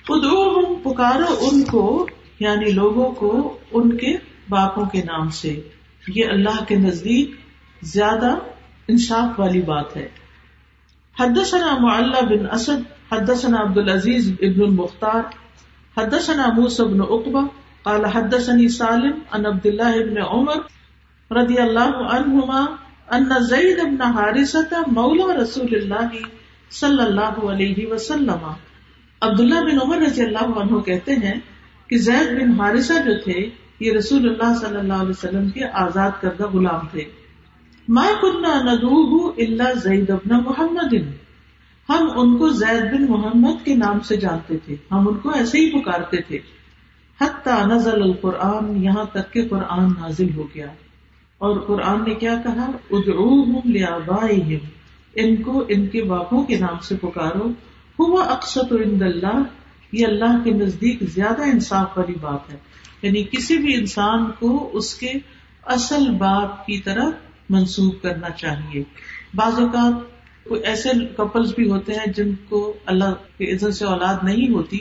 ادعوہم 0.09 0.75
پکارو 0.83 1.35
ان 1.41 1.65
کو 1.65 2.07
یعنی 2.41 2.73
لوگوں 2.73 3.11
کو 3.13 3.59
ان 3.73 3.97
کے 3.97 4.17
باپوں 4.49 4.85
کے 4.85 5.03
نام 5.03 5.31
سے. 5.31 5.61
یہ 6.09 6.27
اللہ 6.27 6.65
کے 6.69 6.77
نزدیک 6.77 7.31
زیادہ 7.83 8.35
انصاف 8.89 9.41
والی 9.41 9.63
بات 9.63 9.97
ہے. 9.97 10.09
حدثنا 11.21 11.79
معلہ 11.79 12.25
بن 12.25 12.47
اسد، 12.53 13.13
حدثنا 13.13 13.61
عبد 13.61 13.79
العزیز 13.79 14.33
ابن 14.41 14.63
المختار، 14.63 15.23
حدثنا 15.99 16.49
موسى 16.53 16.83
بن 16.83 17.01
عقبہ، 17.01 17.47
قال 17.83 18.05
حدثني 18.05 18.69
سالم 18.69 19.19
ان 19.33 19.47
عبد 19.47 19.67
الله 19.67 19.95
ابن 19.95 20.19
عمر 20.23 20.57
رضی 21.33 21.59
اللہ 21.59 21.97
عنہما 22.11 22.65
ان 23.11 23.29
زید 23.41 23.79
ابن 23.81 24.03
حارثة 24.03 24.83
مولى 24.87 25.37
رسول 25.43 25.75
اللہ 25.75 26.17
صلی 26.71 27.03
اللہ 27.03 27.51
علیہ 27.51 27.87
وسلم۔ 27.87 28.53
عبداللہ 29.21 29.55
بن 29.55 29.79
عمر 29.83 29.97
رضی 29.97 30.23
اللہ 30.23 30.59
عنہ 30.59 30.79
کہتے 30.81 31.15
ہیں 31.15 31.41
کہ 31.87 31.99
زید 31.99 32.43
بن 32.43 32.61
حارثہ 32.61 32.93
جو 32.93 33.21
تھے، 33.25 33.51
یہ 33.81 33.93
رسول 33.93 34.29
اللہ 34.29 34.55
صلی 34.55 34.77
اللہ 34.77 34.93
علیہ 34.93 35.11
وسلم 35.11 35.51
کے 35.51 35.65
آزاد 35.73 36.11
کردہ 36.21 36.47
غلام 36.47 36.87
تھے۔ 36.91 37.05
ما 37.89 38.07
کننا 38.23 38.75
ندوہ 38.75 39.33
الا 39.37 39.73
زید 39.73 40.11
ابن 40.11 40.37
محمد۔ 40.45 40.95
ہم 41.89 42.09
ان 42.17 42.39
کو 42.39 42.49
زید 42.49 42.95
بن 42.95 43.07
محمد 43.09 43.65
کے 43.65 43.75
نام 43.75 44.01
سے 44.01 44.17
جانتے 44.17 44.57
تھے، 44.57 44.77
ہم 44.93 45.09
ان 45.09 45.15
کو 45.15 45.31
ایسے 45.31 45.59
ہی 45.59 45.81
پکارتے 45.81 46.17
تھے۔ 46.17 46.39
حتی 47.21 47.75
نزل 47.75 48.03
القرآن 48.03 48.85
یہاں 48.85 49.05
تک 49.05 49.33
کہ 49.33 49.49
قرآن 49.49 49.85
نازل 49.85 50.35
ہو 50.35 50.43
گیا۔ 50.55 50.67
اور 51.39 51.61
قرآن 51.61 52.05
نے 52.05 52.15
کیا 52.15 52.35
کہا؟ 52.45 52.71
ادعوہم 52.91 53.57
لآبائہم۔ 53.65 54.76
ان 55.17 55.43
کو 55.43 55.65
ان 55.69 55.87
کے 55.87 56.03
باپوں 56.03 56.45
کے 56.45 56.59
نام 56.59 56.79
سے 56.83 56.97
پکارو۔ 56.97 57.49
ہوا 57.99 58.25
اکثر 58.25 58.73
اللہ، 59.01 59.43
یہ 59.93 60.07
اللہ 60.07 60.45
کے 60.45 60.51
نزدیک 60.51 61.03
زیادہ 61.03 61.43
انصاف 61.43 61.99
والی 61.99 62.15
بات 62.21 62.53
ہے۔ 62.53 62.57
یعنی 63.03 63.25
کسی 63.25 63.59
بھی 63.59 63.75
انسان 63.75 64.31
کو 64.39 64.71
اس 64.73 64.95
کے 64.95 65.13
اصل 65.63 66.11
باپ 66.11 66.67
کی 66.67 66.79
طرح 66.79 67.05
منسوخ 67.51 67.95
کرنا 68.03 68.31
چاہیے۔ 68.31 68.83
بعض 69.35 69.61
اوقات 69.61 69.95
ایسے 70.65 70.89
کپلس 71.17 71.55
بھی 71.55 71.71
ہوتے 71.71 71.93
ہیں 71.93 72.13
جن 72.13 72.31
کو 72.49 72.73
اللہ 72.87 73.39
کی 73.39 73.53
عزت 73.53 73.75
سے 73.75 73.85
اولاد 73.85 74.15
نہیں 74.23 74.55
ہوتی، 74.55 74.79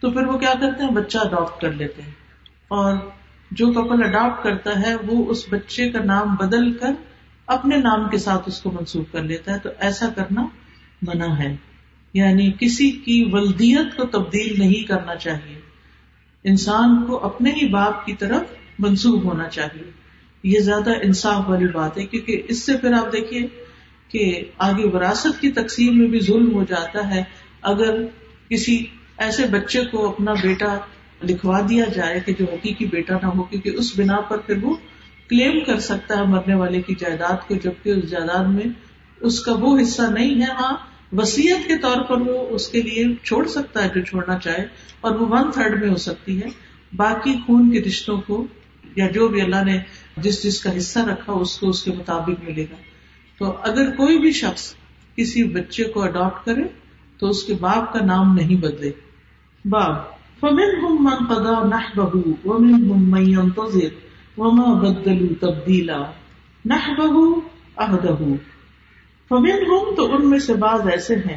تو 0.00 0.10
پھر 0.10 0.26
وہ 0.26 0.38
کیا 0.38 0.52
کرتے 0.60 0.84
ہیں؟ 0.84 0.90
بچہ 0.90 1.18
اڈاپٹ 1.18 1.60
کر 1.60 1.72
لیتے 1.72 2.02
ہیں۔ 2.02 2.10
اور 2.68 2.96
جو 3.50 3.66
کپل 3.66 4.04
اڈاپٹ 4.04 4.44
کرتا 4.44 4.82
ہے، 4.86 4.94
وہ 5.06 5.30
اس 5.30 5.46
بچے 5.50 5.90
کا 5.90 6.04
نام 6.04 6.34
بدل 6.34 6.72
کر 6.72 6.92
اپنے 7.46 7.76
نام 7.76 8.08
کے 8.08 8.18
ساتھ 8.18 8.42
اس 8.46 8.60
کو 8.60 8.70
منسوخ 8.70 9.12
کر 9.12 9.22
لیتا 9.22 9.54
ہے 9.54 9.58
تو 9.58 9.68
ایسا 9.78 10.06
کرنا 10.16 10.46
منع 11.02 11.38
ہے۔ 11.38 11.56
یعنی 12.14 12.52
کسی 12.60 12.90
کی 12.90 13.28
ولدیت 13.32 13.96
کو 13.96 14.04
تبدیل 14.04 14.54
نہیں 14.58 14.86
کرنا 14.86 15.16
چاہیے۔ 15.16 15.60
انسان 16.44 17.04
کو 17.06 17.24
اپنے 17.24 17.50
ہی 17.50 17.68
باپ 17.68 18.06
کی 18.06 18.12
طرف 18.12 18.42
منسوخ 18.78 19.24
ہونا 19.24 19.48
چاہیے۔ 19.48 19.90
یہ 20.42 20.60
زیادہ 20.60 20.90
انصاف 21.02 21.48
والی 21.48 21.66
بات 21.66 21.98
ہے، 21.98 22.06
کیونکہ 22.06 22.42
اس 22.48 22.62
سے 22.66 22.76
پھر 22.76 22.92
آپ 22.92 23.12
دیکھیے 23.12 23.40
کہ 24.08 24.44
آگے 24.58 24.88
وراثت 24.88 25.40
کی 25.40 25.50
تقسیم 25.50 25.98
میں 25.98 26.08
بھی 26.08 26.20
ظلم 26.20 26.54
ہو 26.54 26.64
جاتا 26.64 27.14
ہے۔ 27.14 27.24
اگر 27.62 28.04
کسی 28.48 28.86
ایسے 29.18 29.46
بچے 29.46 29.84
کو 29.84 30.08
اپنا 30.08 30.32
بیٹا 30.32 30.78
لکھوا 31.24 31.60
دیا 31.68 31.84
جائے 31.94 32.20
کہ 32.20 32.32
جو 32.38 32.44
حقیقی 32.52 32.86
بیٹا 32.86 33.14
نہ 33.22 33.26
ہو، 33.26 33.42
کیونکہ 33.42 33.70
اس 33.74 33.98
بنا 33.98 34.20
پر 34.20 34.38
پھر 34.38 34.54
وہ 34.62 34.76
کلیم 35.28 35.64
کر 35.64 35.78
سکتا 35.80 36.18
ہے 36.18 36.24
مرنے 36.24 36.54
والے 36.54 36.80
کی 36.82 36.94
جائیداد 36.98 37.48
کو، 37.48 37.54
جبکہ 37.54 37.90
اس 37.90 38.10
جائیداد 38.10 38.44
میں 38.44 38.66
اس 39.20 39.40
کا 39.40 39.52
وہ 39.52 39.80
حصہ 39.80 40.02
نہیں 40.02 40.40
ہے۔ 40.40 40.52
ہاں 40.52 40.72
وسیعت 41.12 41.68
کے 41.68 41.78
طور 41.78 42.02
پر 42.02 42.20
وہ 42.20 42.48
اس 42.50 42.68
کے 42.68 42.82
لیے 42.82 43.04
چھوڑ 43.22 43.46
سکتا 43.46 43.84
ہے 43.84 43.88
جو 43.94 44.00
چھوڑنا 44.00 44.38
چاہے، 44.38 44.66
اور 45.00 45.14
وہ 45.14 45.26
ون 45.26 45.50
تھرڈ 45.50 45.80
میں 45.82 45.90
ہو 45.90 45.96
سکتی 45.96 46.42
ہے۔ 46.42 46.48
باقی 46.96 47.34
خون 47.46 47.70
کے 47.70 47.82
رشتوں 47.82 48.20
کو 48.20 48.46
یا 48.96 49.06
جو 49.08 49.28
بھی 49.28 49.40
اللہ 49.40 49.64
نے 49.64 49.78
جس 50.16 50.42
جس 50.42 50.60
کا 50.60 50.76
حصہ 50.76 50.98
رکھا، 50.98 51.32
اس 51.32 51.58
کو 51.58 51.68
اس 51.68 51.82
کے 51.82 51.92
مطابق 51.92 52.48
ملے 52.48 52.64
گا۔ 52.64 52.76
تو 53.38 53.52
اگر 53.62 53.90
کوئی 53.90 54.18
بھی 54.18 54.32
شخص 54.32 54.74
کسی 55.16 55.44
بچے 55.44 55.84
کو 55.84 56.02
اڈاپٹ 56.02 56.44
کرے، 56.46 56.62
تو 57.18 57.28
اس 57.28 57.42
کے 57.42 57.54
باپ 57.60 57.92
کا 57.92 58.04
نام 58.04 58.34
نہیں 58.34 58.56
بدلے۔ 58.56 58.90
باپ 59.64 60.10
فمن 60.40 60.70
ہم 60.82 60.96
من 61.00 61.26
قدا 61.26 61.62
نہ 61.66 61.80
بہو 61.96 62.22
ومن 62.44 62.74
ہم 62.74 63.10
منتظر 63.10 63.88
وما 64.36 64.72
بدلو 64.80 65.34
تبدیلا 65.40 66.02
نہ 66.64 66.74
بہو 66.98 67.24
اہدہ 67.76 68.14
فمن 69.30 69.64
ہوں 69.68 69.94
تو 69.96 70.04
ان 70.14 70.28
میں 70.30 70.38
سے 70.38 70.54
بعض 70.58 70.86
ایسے 70.88 71.16
ہیں 71.16 71.36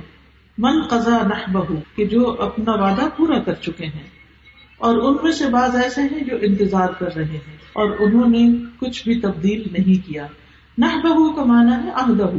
من 0.58 0.82
قزا 0.90 1.18
نہ 1.24 1.40
بہو 1.52 1.76
کہ 1.96 2.06
جو 2.06 2.30
اپنا 2.42 2.76
وعدہ 2.76 3.08
پورا 3.18 3.40
کر 3.40 3.54
چکے 3.62 3.86
ہیں 3.86 4.08
اور 4.82 4.98
ان 5.02 5.18
میں 5.24 5.32
سے 5.32 5.48
بعض 5.50 5.76
ایسے 5.76 6.02
ہیں 6.04 6.24
جو 6.24 6.38
انتظار 6.42 6.94
کر 7.00 7.16
رہے 7.16 7.38
ہیں 7.38 7.58
اور 7.74 7.96
انہوں 8.00 8.30
نے 8.30 8.44
کچھ 8.80 9.04
بھی 9.04 9.20
تبدیل 9.22 9.64
نہیں 9.72 10.06
کیا 10.08 10.28
نہ 10.78 10.86
بہو 11.04 11.32
کا 11.34 11.44
مانا 11.44 11.82
ہے 11.84 11.90
اہدہ 11.96 12.30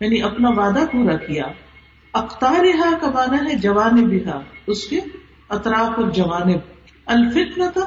یعنی 0.00 0.22
اپنا 0.22 0.50
وعدہ 0.50 0.84
پورا 0.92 1.16
کیا 1.16 1.44
اختار 2.14 2.64
کا 3.00 3.10
مانا 3.10 3.44
ہے 3.44 3.54
جوان 3.58 4.04
بہا 4.08 4.40
اس 4.66 4.86
کے 4.86 5.00
اطراف 5.50 5.98
اور 5.98 6.10
جوانب 6.10 6.60
الفتنا 7.06 7.70
تھا 7.70 7.86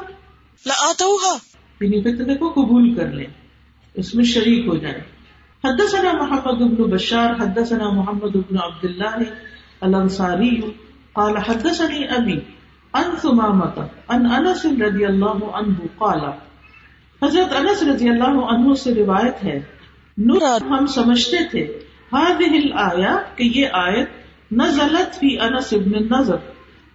یعنی 1.82 2.02
فتنے 2.02 2.36
کو 2.36 2.50
قبول 2.50 2.94
کر 2.94 3.08
لیں، 3.08 3.26
اس 3.94 4.16
میں 4.16 4.24
شریک 4.24 4.68
ہو 4.68 4.78
جائیں۔ 4.78 5.00
حدثنا 5.64 6.14
محمد 6.14 6.62
بن 6.62 6.92
بشار، 6.92 7.30
حدثنا 7.30 7.90
محمد 7.90 8.36
بن 8.36 8.58
عبد 8.58 8.86
الله 8.86 9.24
الانصاري 9.82 10.62
قال 11.14 11.38
حدثني 11.38 12.08
ابي 12.08 12.40
ان 12.94 13.16
ثمامه 13.22 13.86
ان 14.10 14.26
انس 14.26 14.66
رضی 14.66 15.06
اللہ 15.06 15.46
عنہ 15.54 15.74
قال، 15.96 16.20
حضرت 17.24 17.54
انس 17.56 17.84
رضی 17.84 18.10
اللہ 18.10 18.30
عنہ 18.30 18.74
سے 18.74 18.96
روایت 18.96 19.44
ہے، 19.44 19.60
نور 20.18 20.62
ہم 20.62 20.86
سمجھتے 20.86 21.38
تھے 21.52 21.80
هذه 22.14 22.56
الايه 22.64 23.16
کہ 23.36 23.44
یہ 23.44 23.68
آیت 23.74 24.10
نزلت 24.52 25.16
فی 25.16 25.40
انس 25.40 25.74
بن 25.74 25.96
النضر 25.96 26.36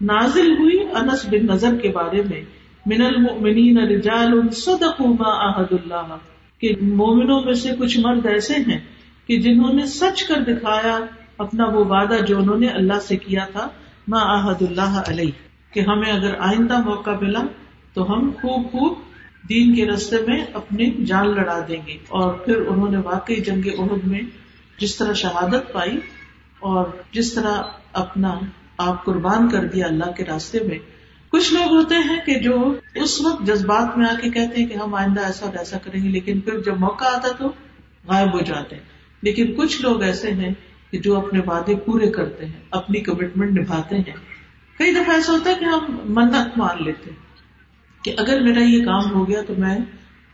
نازل 0.00 0.52
ہوئی 0.52 0.78
انس 0.94 1.26
بن 1.26 1.46
نظر 1.46 1.74
کے 1.82 1.88
بارے 1.88 2.22
میں۔ 2.30 2.61
من 2.86 3.02
المؤمنین 3.02 3.78
رجال 3.78 4.50
صدقوا 4.52 5.12
ما 5.12 5.32
عهد 5.40 5.72
الله 5.72 6.18
کہ 6.62 6.74
مومنوں 6.80 7.40
میں 7.40 7.54
سے 7.54 7.70
کچھ 7.78 7.98
مرد 8.00 8.26
ایسے 8.26 8.54
ہیں 8.54 8.78
کہ 9.26 9.36
جنہوں 9.36 9.72
نے 9.72 9.86
سچ 9.86 10.22
کر 10.24 10.42
دکھایا 10.42 10.98
اپنا 11.38 11.66
وہ 11.66 11.84
وعدہ 11.84 12.18
جو 12.26 12.38
انہوں 12.38 12.58
نے 12.58 12.66
اللہ 12.66 13.00
سے 13.08 13.16
کیا 13.16 13.44
تھا، 13.52 13.68
ما 14.08 14.18
آحد 14.18 14.62
اللہ 14.62 14.98
علیہ، 15.08 15.30
کہ 15.72 15.80
ہمیں 15.80 16.12
اگر 16.12 16.34
آئندہ 16.38 16.78
موقع 16.84 17.10
ملا 17.20 17.42
تو 17.94 18.12
ہم 18.12 18.30
خوب 18.30 18.70
خوب 18.72 18.94
دین 19.48 19.74
کے 19.74 19.86
رستے 19.86 20.16
میں 20.26 20.44
اپنی 20.52 20.90
جان 21.04 21.34
لڑا 21.34 21.58
دیں 21.68 21.80
گے۔ 21.86 21.96
اور 22.08 22.32
پھر 22.32 22.56
انہوں 22.56 22.90
نے 22.90 22.98
واقعی 22.98 23.36
جنگ 23.36 23.68
عہد 23.78 24.06
میں 24.06 24.20
جس 24.78 24.96
طرح 24.96 25.12
شہادت 25.12 25.72
پائی 25.72 25.98
اور 26.60 26.84
جس 27.12 27.34
طرح 27.34 27.62
اپنا 27.92 28.38
آپ 28.78 29.04
قربان 29.04 29.48
کر 29.48 29.64
دیا 29.64 29.86
اللہ 29.86 30.10
کے 30.10 30.24
راستے 30.24 30.58
میں 30.68 30.78
کچھ 31.32 31.54
لوگ 31.54 31.72
ہوتے 31.72 31.94
ہیں 31.94 32.20
کہ 32.26 32.34
جو 32.34 32.74
اس 32.94 33.20
وقت 33.20 33.46
جذبات 33.46 33.98
میں 33.98 34.06
آ 34.06 34.14
کے 34.20 34.30
کہتے 34.30 34.60
ہیں 34.60 34.68
کہ 34.68 34.74
ہم 34.74 34.94
آئندہ 34.94 35.20
ایسا 35.20 35.46
اور 35.46 35.54
ایسا 35.54 35.78
کریں 35.78 36.04
گے، 36.04 36.08
لیکن 36.08 36.40
پھر 36.40 36.60
جب 36.60 36.80
موقع 36.80 37.04
آتا 37.04 37.28
تو 37.38 37.52
غائب 38.06 38.34
ہو 38.34 38.40
جاتے 38.40 38.76
ہیں۔ 38.76 38.82
لیکن 39.22 39.54
کچھ 39.56 39.82
لوگ 39.82 40.02
ایسے 40.02 40.30
ہیں 40.30 40.54
کہ 40.90 40.98
جو 40.98 41.18
اپنے 41.18 41.40
وعدے 41.46 41.76
پورے 41.76 42.10
کرتے 42.10 42.44
ہیں، 42.44 42.52
اپنی 42.70 43.00
کمٹمنٹ 43.00 43.50
نبھاتے 43.58 43.96
ہیں۔ 43.96 44.14
کئی 44.78 44.92
دفعہ 44.92 45.14
ایسا 45.14 45.32
ہوتا 45.32 45.50
ہے 45.50 45.54
کہ 45.60 45.64
ہم 45.64 45.98
منت 46.04 46.58
مان 46.58 46.84
لیتے 46.84 47.10
ہیں 47.10 47.16
کہ 48.04 48.14
اگر 48.16 48.40
میرا 48.40 48.62
یہ 48.62 48.84
کام 48.84 49.10
ہو 49.10 49.28
گیا 49.28 49.42
تو 49.42 49.54
میں 49.58 49.78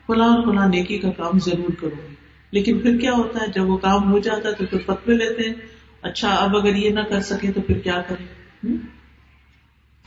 فلاں 0.06 0.28
اور 0.28 0.52
فلاں 0.52 0.68
نیکی 0.68 0.98
کا 0.98 1.10
کام 1.10 1.38
ضرور 1.38 1.70
کروں 1.80 2.08
گی۔ 2.10 2.14
لیکن 2.50 2.78
پھر 2.78 2.98
کیا 2.98 3.12
ہوتا 3.12 3.38
ہے، 3.42 3.46
جب 3.54 3.70
وہ 3.70 3.76
کام 3.76 4.12
ہو 4.12 4.18
جاتا 4.18 4.48
ہے 4.48 4.54
تو 4.54 4.64
پھر 4.70 4.78
فتوے 4.86 5.14
لیتے 5.14 5.42
ہیں 5.42 5.54
اچھا 6.02 6.28
اب 6.34 6.56
اگر 6.56 6.74
یہ 6.74 6.90
نہ 6.90 7.00
کر 7.00 7.20
سکے 7.20 7.52
تو 7.52 7.60
پھر 7.60 7.78
کیا 7.78 8.02
کریں؟ 8.08 8.76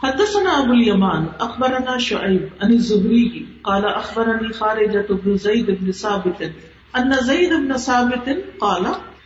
حدثنا 0.03 0.51
ابو 0.51 0.71
اليمان، 0.71 1.25
اخبرنا 1.39 1.97
شعيب 1.97 2.41
عن 2.61 2.73
الزهري 2.73 3.45
قال 3.61 3.85
اخبرني 3.85 4.53
خارجة 4.53 5.13
بن 5.25 5.37
زيد 5.37 5.81
بن 5.81 5.91
ثابت، 5.91 6.43
ان 6.93 7.11
زيد 7.25 7.49
بن 7.49 7.77
ثابت 7.77 8.29
قال، 8.59 8.83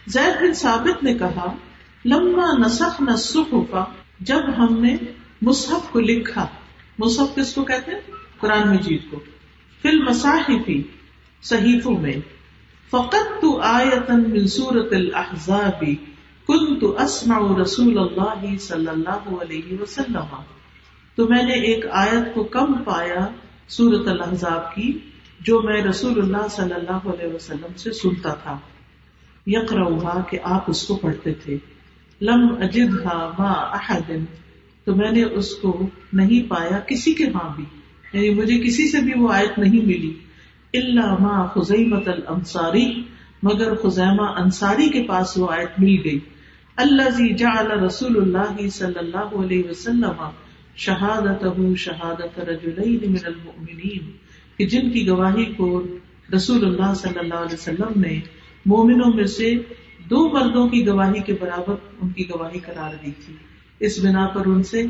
زید 0.07 0.41
بن 0.41 0.53
ثابت 0.53 1.03
نے 1.03 1.13
کہا، 1.13 1.55
لما 2.05 2.65
نسخنا 2.65 3.11
الصحف، 3.11 3.75
جب 4.19 4.41
ہم 4.57 4.79
نے 4.79 4.97
مصحف 5.41 5.91
کو 5.91 5.99
لکھا، 5.99 6.47
مصحف 6.99 7.35
کس 7.35 7.53
کو 7.53 7.63
کہتے 7.63 7.91
ہیں؟ 7.91 7.99
قرآن 8.39 8.69
مجید 8.69 9.01
کو، 9.11 9.19
فی 9.81 9.89
المصاحف 9.89 10.69
صحیفوں 11.43 11.97
میں، 12.01 12.15
فقدت 12.89 13.45
آیتا 13.61 14.13
من 14.13 14.47
سورة 14.47 14.89
الاحزاب 14.91 15.83
كنت 16.47 16.83
اسمع 17.01 17.61
رسول 17.61 17.97
اللہ 17.97 18.57
صلی 18.57 18.87
اللہ 18.87 19.41
علیہ 19.41 19.81
وسلم۔ 19.81 20.35
تو 21.15 21.27
میں 21.27 21.43
نے 21.43 21.53
ایک 21.53 21.85
آیت 21.91 22.33
کو 22.33 22.43
کم 22.43 22.73
پایا 22.83 23.27
سورت 23.67 24.07
الحضاب 24.07 24.75
کی، 24.75 24.99
جو 25.39 25.61
میں 25.61 25.81
رسول 25.81 26.21
اللہ 26.21 26.47
صلی 26.49 26.73
اللہ 26.73 27.09
علیہ 27.09 27.33
وسلم 27.33 27.77
سے 27.77 27.91
سنتا 27.91 28.33
تھا۔ 28.33 28.59
یقرا 29.47 30.21
کہ 30.29 30.39
آپ 30.43 30.63
اس 30.67 30.87
کو 30.87 30.95
پڑھتے 30.95 31.33
تھے۔ 31.33 31.57
لم 32.21 32.55
اجد 32.59 33.05
ما 33.37 33.51
احد، 33.51 34.11
تو 34.85 34.95
میں 34.95 35.11
نے 35.11 35.23
اس 35.23 35.55
کو 35.55 35.87
نہیں 36.13 36.49
پایا 36.49 36.79
کسی 36.79 37.13
کے 37.13 37.23
ہاں 37.23 37.55
بھی۔ 37.55 37.65
یعنی 38.13 38.29
مجھے 38.29 38.59
کسی 38.59 38.87
سے 38.87 38.99
بھی 39.01 39.11
وہ 39.19 39.33
آیت 39.33 39.59
نہیں 39.59 39.85
ملی۔ 39.85 40.13
اللہ 40.73 41.15
ما 41.19 41.45
خزیمت 41.45 42.07
الانصاری، 42.07 43.03
مگر 43.43 43.75
خزیمہ 43.75 44.21
انصاری 44.21 44.89
کے 44.89 45.03
پاس 45.03 45.37
وہ 45.37 45.47
آیت 45.51 45.71
مل 45.77 46.01
گئی۔ 46.05 46.19
اللہ 46.75 47.33
جعل 47.33 47.71
رسول 47.71 48.17
اللہ 48.17 48.67
صلی 48.67 48.99
اللہ 48.99 49.43
علیہ 49.43 49.63
وسلم 49.69 50.23
شہادت 50.75 51.43
شہادت 51.77 52.39
رجلین 52.39 53.11
من 53.11 53.25
المؤمنین، 53.25 54.11
کہ 54.57 54.65
جن 54.65 54.89
کی 54.91 55.07
گواہی 55.07 55.45
کو 55.45 55.83
رسول 56.35 56.65
اللہ 56.65 56.93
صلی 56.93 57.19
اللہ 57.19 57.33
علیہ 57.33 57.53
وسلم 57.53 58.01
نے 58.01 58.19
مومنوں 58.65 59.13
میں 59.13 59.23
سے 59.23 59.53
دو 60.09 60.29
مردوں 60.29 60.67
کی 60.69 60.87
گواہی 60.87 61.21
کے 61.21 61.33
برابر 61.39 61.75
ان 62.01 62.09
کی 62.09 62.29
گواہی 62.29 62.59
قرار 62.59 63.05
دی 63.05 63.11
تھی۔ 63.25 63.33
اس 63.79 63.99
بنا 63.99 64.27
پر 64.27 64.45
ان 64.45 64.63
سے، 64.63 64.83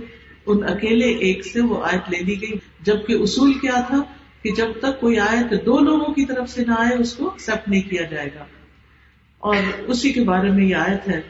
ان 0.46 0.64
اکیلے 0.64 1.06
ایک 1.06 1.46
سے 1.46 1.62
وہ 1.62 1.84
آیت 1.84 2.10
لے 2.10 2.24
لی 2.24 2.42
گئی، 2.42 2.58
جبکہ 2.82 3.14
اصول 3.14 3.54
کیا 3.54 3.82
تھا 3.88 4.02
کہ 4.42 4.52
جب 4.52 4.68
تک 4.80 5.00
کوئی 5.00 5.20
آیت 5.20 5.66
دو 5.66 5.80
لوگوں 5.80 6.14
کی 6.14 6.26
طرف 6.26 6.50
سے 6.50 6.66
نہ 6.66 6.74
آئے، 6.78 6.98
اس 6.98 7.14
کو 7.14 7.30
ایکسپٹ 7.30 7.70
نہیں 7.70 7.90
کیا 7.90 8.02
جائے 8.02 8.30
گا۔ 8.36 8.46
اور 9.40 9.56
اسی 9.88 10.14
کے 10.14 10.24
بارے 10.24 10.52
میں 10.52 10.66
یہ 10.66 10.76
آیت 10.76 11.08
ہے، 11.08 11.22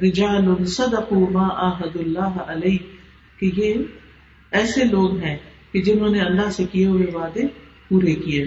رجال 0.00 0.64
صدقوا 0.64 1.30
ما 1.30 1.48
آہد 1.48 1.96
اللہ 1.96 2.40
علیہ، 2.46 2.78
کہ 3.40 3.50
یہ 3.56 3.74
ایسے 4.54 4.84
لوگ 4.84 5.18
ہیں 5.18 5.36
کہ 5.72 5.82
جنہوں 5.82 6.08
نے 6.08 6.20
اللہ 6.20 6.50
سے 6.50 6.64
کیے 6.64 6.86
ہوئے 6.86 7.06
وعدے 7.14 7.40
پورے 7.88 8.14
کیے۔ 8.14 8.46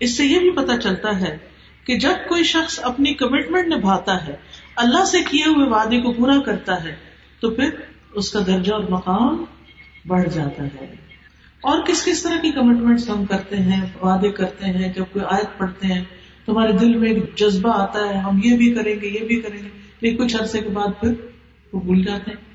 اس 0.00 0.16
سے 0.16 0.24
یہ 0.24 0.38
بھی 0.38 0.50
پتا 0.50 0.76
چلتا 0.76 1.20
ہے 1.20 1.38
کہ 1.84 1.98
جب 1.98 2.28
کوئی 2.28 2.44
شخص 2.44 2.80
اپنی 2.82 3.14
کمٹمنٹ 3.14 3.66
نبھاتا 3.66 4.26
ہے، 4.26 4.36
اللہ 4.76 5.04
سے 5.04 5.18
کیے 5.30 5.42
ہوئے 5.46 5.68
وعدے 5.68 6.00
کو 6.00 6.12
پورا 6.12 6.40
کرتا 6.40 6.84
ہے، 6.84 6.96
تو 7.40 7.50
پھر 7.50 7.70
اس 8.12 8.30
کا 8.30 8.40
درجہ 8.46 8.72
اور 8.72 8.84
مقام 8.90 9.44
بڑھ 10.06 10.28
جاتا 10.28 10.64
ہے۔ 10.64 10.94
اور 11.60 11.82
کس 11.86 12.04
کس 12.04 12.22
طرح 12.22 12.38
کی 12.38 12.50
کمٹمنٹ 12.50 13.00
ہم 13.08 13.24
کرتے 13.24 13.56
ہیں، 13.56 13.86
وعدے 14.02 14.30
کرتے 14.30 14.66
ہیں، 14.66 14.92
جب 14.92 15.04
کوئی 15.12 15.24
آیت 15.28 15.58
پڑھتے 15.58 15.86
ہیں 15.86 16.04
تو 16.44 16.52
ہمارے 16.52 16.72
دل 16.72 16.96
میں 16.96 17.10
ایک 17.10 17.36
جذبہ 17.36 17.82
آتا 17.82 17.98
ہے، 18.08 18.18
ہم 18.18 18.40
یہ 18.44 18.56
بھی 18.56 18.74
کریں 18.74 19.00
گے، 19.00 19.06
یہ 19.06 19.26
بھی 19.26 19.40
کریں 19.40 19.62
گے، 19.62 19.68
لیکن 20.00 20.26
کچھ 20.26 20.36
عرصے 20.40 20.58
کے 20.58 20.68
بعد 20.68 21.00
پھر 21.00 21.12
وہ 21.72 21.80
بھول 21.80 22.02
جاتے 22.02 22.30
ہیں۔ 22.30 22.49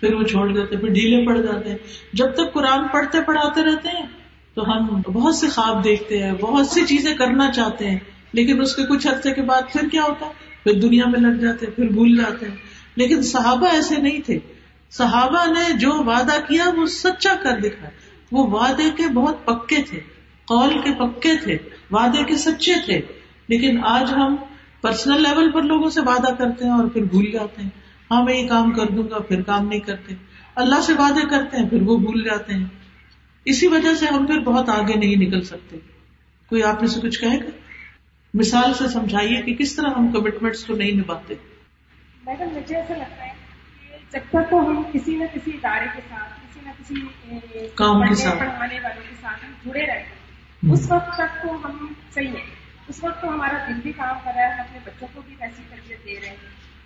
پھر 0.00 0.14
وہ 0.14 0.22
چھوڑ 0.22 0.52
دیتے 0.52 0.76
پھر 0.76 0.88
ڈھیلے 0.88 1.26
پڑ 1.26 1.36
جاتے 1.36 1.70
ہیں۔ 1.70 1.76
جب 2.12 2.34
تک 2.34 2.52
قرآن 2.52 2.88
پڑھتے 2.88 3.18
پڑھاتے 3.22 3.64
رہتے 3.64 3.88
ہیں، 3.88 4.06
تو 4.54 4.62
ہم 4.62 5.00
بہت 5.12 5.34
سے 5.34 5.48
خواب 5.48 5.84
دیکھتے 5.84 6.22
ہیں، 6.22 6.32
بہت 6.32 6.66
سی 6.66 6.86
چیزیں 6.86 7.14
کرنا 7.14 7.52
چاہتے 7.52 7.90
ہیں، 7.90 7.98
لیکن 8.32 8.60
اس 8.60 8.76
کے 8.76 8.82
کچھ 8.82 9.06
عرصے 9.06 9.34
کے 9.34 9.42
بعد 9.42 9.62
پھر 9.72 9.88
کیا 9.88 10.02
ہوتا 10.02 10.26
ہے؟ 10.26 10.32
پھر 10.64 10.80
دنیا 10.80 11.04
میں 11.06 11.20
لگ 11.20 11.40
جاتے 11.40 11.66
ہیں، 11.66 11.72
پھر 11.72 11.88
بھول 11.88 12.16
جاتے 12.16 12.48
ہیں۔ 12.48 12.56
لیکن 12.96 13.22
صحابہ 13.22 13.66
ایسے 13.66 13.96
نہیں 13.96 14.18
تھے۔ 14.20 14.38
صحابہ 14.90 15.46
نے 15.46 15.72
جو 15.78 15.90
وعدہ 16.04 16.40
کیا، 16.48 16.64
وہ 16.76 16.86
سچا 16.86 17.34
کر 17.42 17.58
دکھا 17.58 17.88
وہ 18.32 18.46
وعدے 18.46 18.90
کے 18.96 19.12
بہت 19.14 19.44
پکے 19.44 19.82
تھے، 19.82 20.00
قول 20.44 20.78
کے 20.84 20.90
پکے 20.98 21.36
تھے، 21.44 21.58
وعدے 21.90 22.24
کے 22.24 22.36
سچے 22.36 22.72
تھے۔ 22.86 23.00
لیکن 23.48 23.84
آج 23.84 24.12
ہم 24.12 24.36
پرسنل 24.80 25.22
لیول 25.22 25.50
پر 25.50 25.62
لوگوں 25.62 25.90
سے 25.90 26.00
وعدہ 26.00 26.34
کرتے 26.34 26.64
ہیں 26.64 26.72
اور 26.72 26.88
پھر 26.88 27.04
بھول 27.04 27.30
جاتے 27.32 27.62
ہیں۔ 27.62 27.87
ہاں 28.10 28.24
میں 28.24 28.34
یہ 28.34 28.48
کام 28.48 28.70
کر 28.72 28.86
دوں 28.86 29.10
گا 29.10 29.18
پھر 29.18 29.42
کام 29.42 29.68
نہیں 29.68 29.80
کرتے۔ 29.80 30.14
اللہ 30.54 30.80
سے 30.80 30.92
وعدے 30.92 31.28
کرتے 31.30 31.56
ہیں 31.56 31.68
پھر 31.68 31.82
وہ 31.82 31.96
بھول 31.96 32.24
جاتے 32.24 32.54
ہیں۔ 32.54 32.64
اسی 33.44 33.66
وجہ 33.66 33.94
سے 33.94 34.06
ہم 34.06 34.26
پھر 34.26 34.38
بہت 34.38 34.68
آگے 34.68 34.94
نہیں 34.94 35.16
نکل 35.16 35.42
سکتے۔ 35.42 35.76
کوئی 36.48 36.62
آپ 36.62 36.80
میں 36.80 36.88
سے 36.88 37.00
کچھ 37.00 37.20
کہے 37.20 37.38
گا؟ 37.38 37.50
مثال 38.34 38.74
سے 38.74 38.88
سمجھائیے 38.88 39.42
کہ 39.42 39.54
کس 39.54 39.76
طرح 39.76 39.88
ہم 39.96 40.12
کمٹمنٹس 40.12 40.64
کو 40.64 40.74
نہیں 40.74 40.92
نبھاتے۔ 40.92 41.34
میڈم 42.26 42.48
مجھے 42.48 42.76
ایسا 42.76 42.96
لگتا 42.96 43.24
ہے 43.26 43.32
کہ 43.90 43.96
جب 44.12 44.18
تک 44.30 44.50
تو 44.50 44.58
ہم 44.66 44.82
کسی 44.92 45.16
نہ 45.16 45.24
کسی 45.34 45.50
ادارے 45.54 45.86
کے 45.96 46.00
ساتھ 46.08 46.40
کسی 46.40 46.60
نہ 46.64 46.70
کسی 46.78 47.66
کام 47.74 48.08
کے 48.08 48.14
ساتھ۔ 48.14 48.38
پڑھانے 48.38 48.80
والوں 48.80 49.02
کے 49.08 49.14
ساتھ 49.20 49.44
ہم 49.44 49.52
جڑے 49.64 49.86
رہتے 49.86 49.98
ہیں۔ 49.98 50.72
اس 50.72 50.92
وقت 50.92 51.14
تک 51.14 51.42
تو 51.42 51.66
ہم 51.66 51.92
صحیح 52.14 52.28
ہیں۔ 52.28 52.46
اس 52.88 53.04
وقت 53.04 53.22
تو 53.22 53.28
ہمارا 53.28 53.66
دل 53.68 53.80
بھی 53.82 53.92
کام 53.92 54.16
کر 54.24 54.30
رہا 54.36 54.42
ہے 54.42 54.54
ہم 54.54 54.60
اپنے 54.60 54.78
بچوں 54.84 55.08
کو 55.14 55.20
بھی 55.26 55.34
ویسی 55.40 55.62
تربیت 55.70 56.04
دے 56.04 56.20
رہے 56.20 56.28
ہیں۔ 56.28 56.36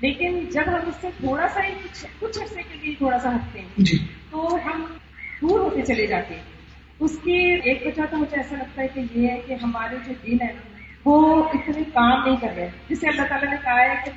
لیکن 0.02 0.44
جب 0.52 0.62
ہم 0.66 0.88
اس 0.88 0.94
سے 1.00 1.09
تھوڑا 1.16 1.49
سا 1.49 1.61
ہی 1.64 1.73
کچھ 1.85 2.06
کچھ 2.21 2.38
عرصے 2.42 2.62
کے 2.62 2.78
لیے 2.82 2.94
تھوڑا 2.99 3.18
سا 3.18 3.35
ہٹتے 3.35 3.59
ہیں 3.61 3.68
جی۔ 3.76 3.99
تو 4.30 4.59
ہم 4.64 4.85
دور 5.42 5.61
ہوتے 5.61 5.82
چلے 5.82 6.06
جاتے 6.06 6.35
ہیں۔ 6.35 6.42
اس 7.00 7.18
کی 7.23 7.32
ایک 7.64 7.82
وجہ 7.87 8.02
تو 8.11 8.16
مجھے 8.16 8.37
ایسا 8.37 8.56
لگتا 8.56 8.82
ہے 8.82 8.88
کہ 8.88 9.00
یہ 9.14 9.28
ہے 9.28 9.40
کہ 9.47 9.52
ہمارے 9.62 9.97
جو 10.06 10.12
دل 10.26 10.37
ہے 10.40 10.52
وہ 11.04 11.44
اتنے 11.44 11.82
کام 11.94 12.25
نہیں 12.25 12.37
کر 12.37 12.49
رہے۔ 12.56 12.71
جسے 12.88 13.09
اللہ 13.09 13.23
تعالیٰ 13.28 13.50
نے 13.50 13.56
کہا 13.64 13.80
ہے 13.80 13.94
کہ 14.04 14.11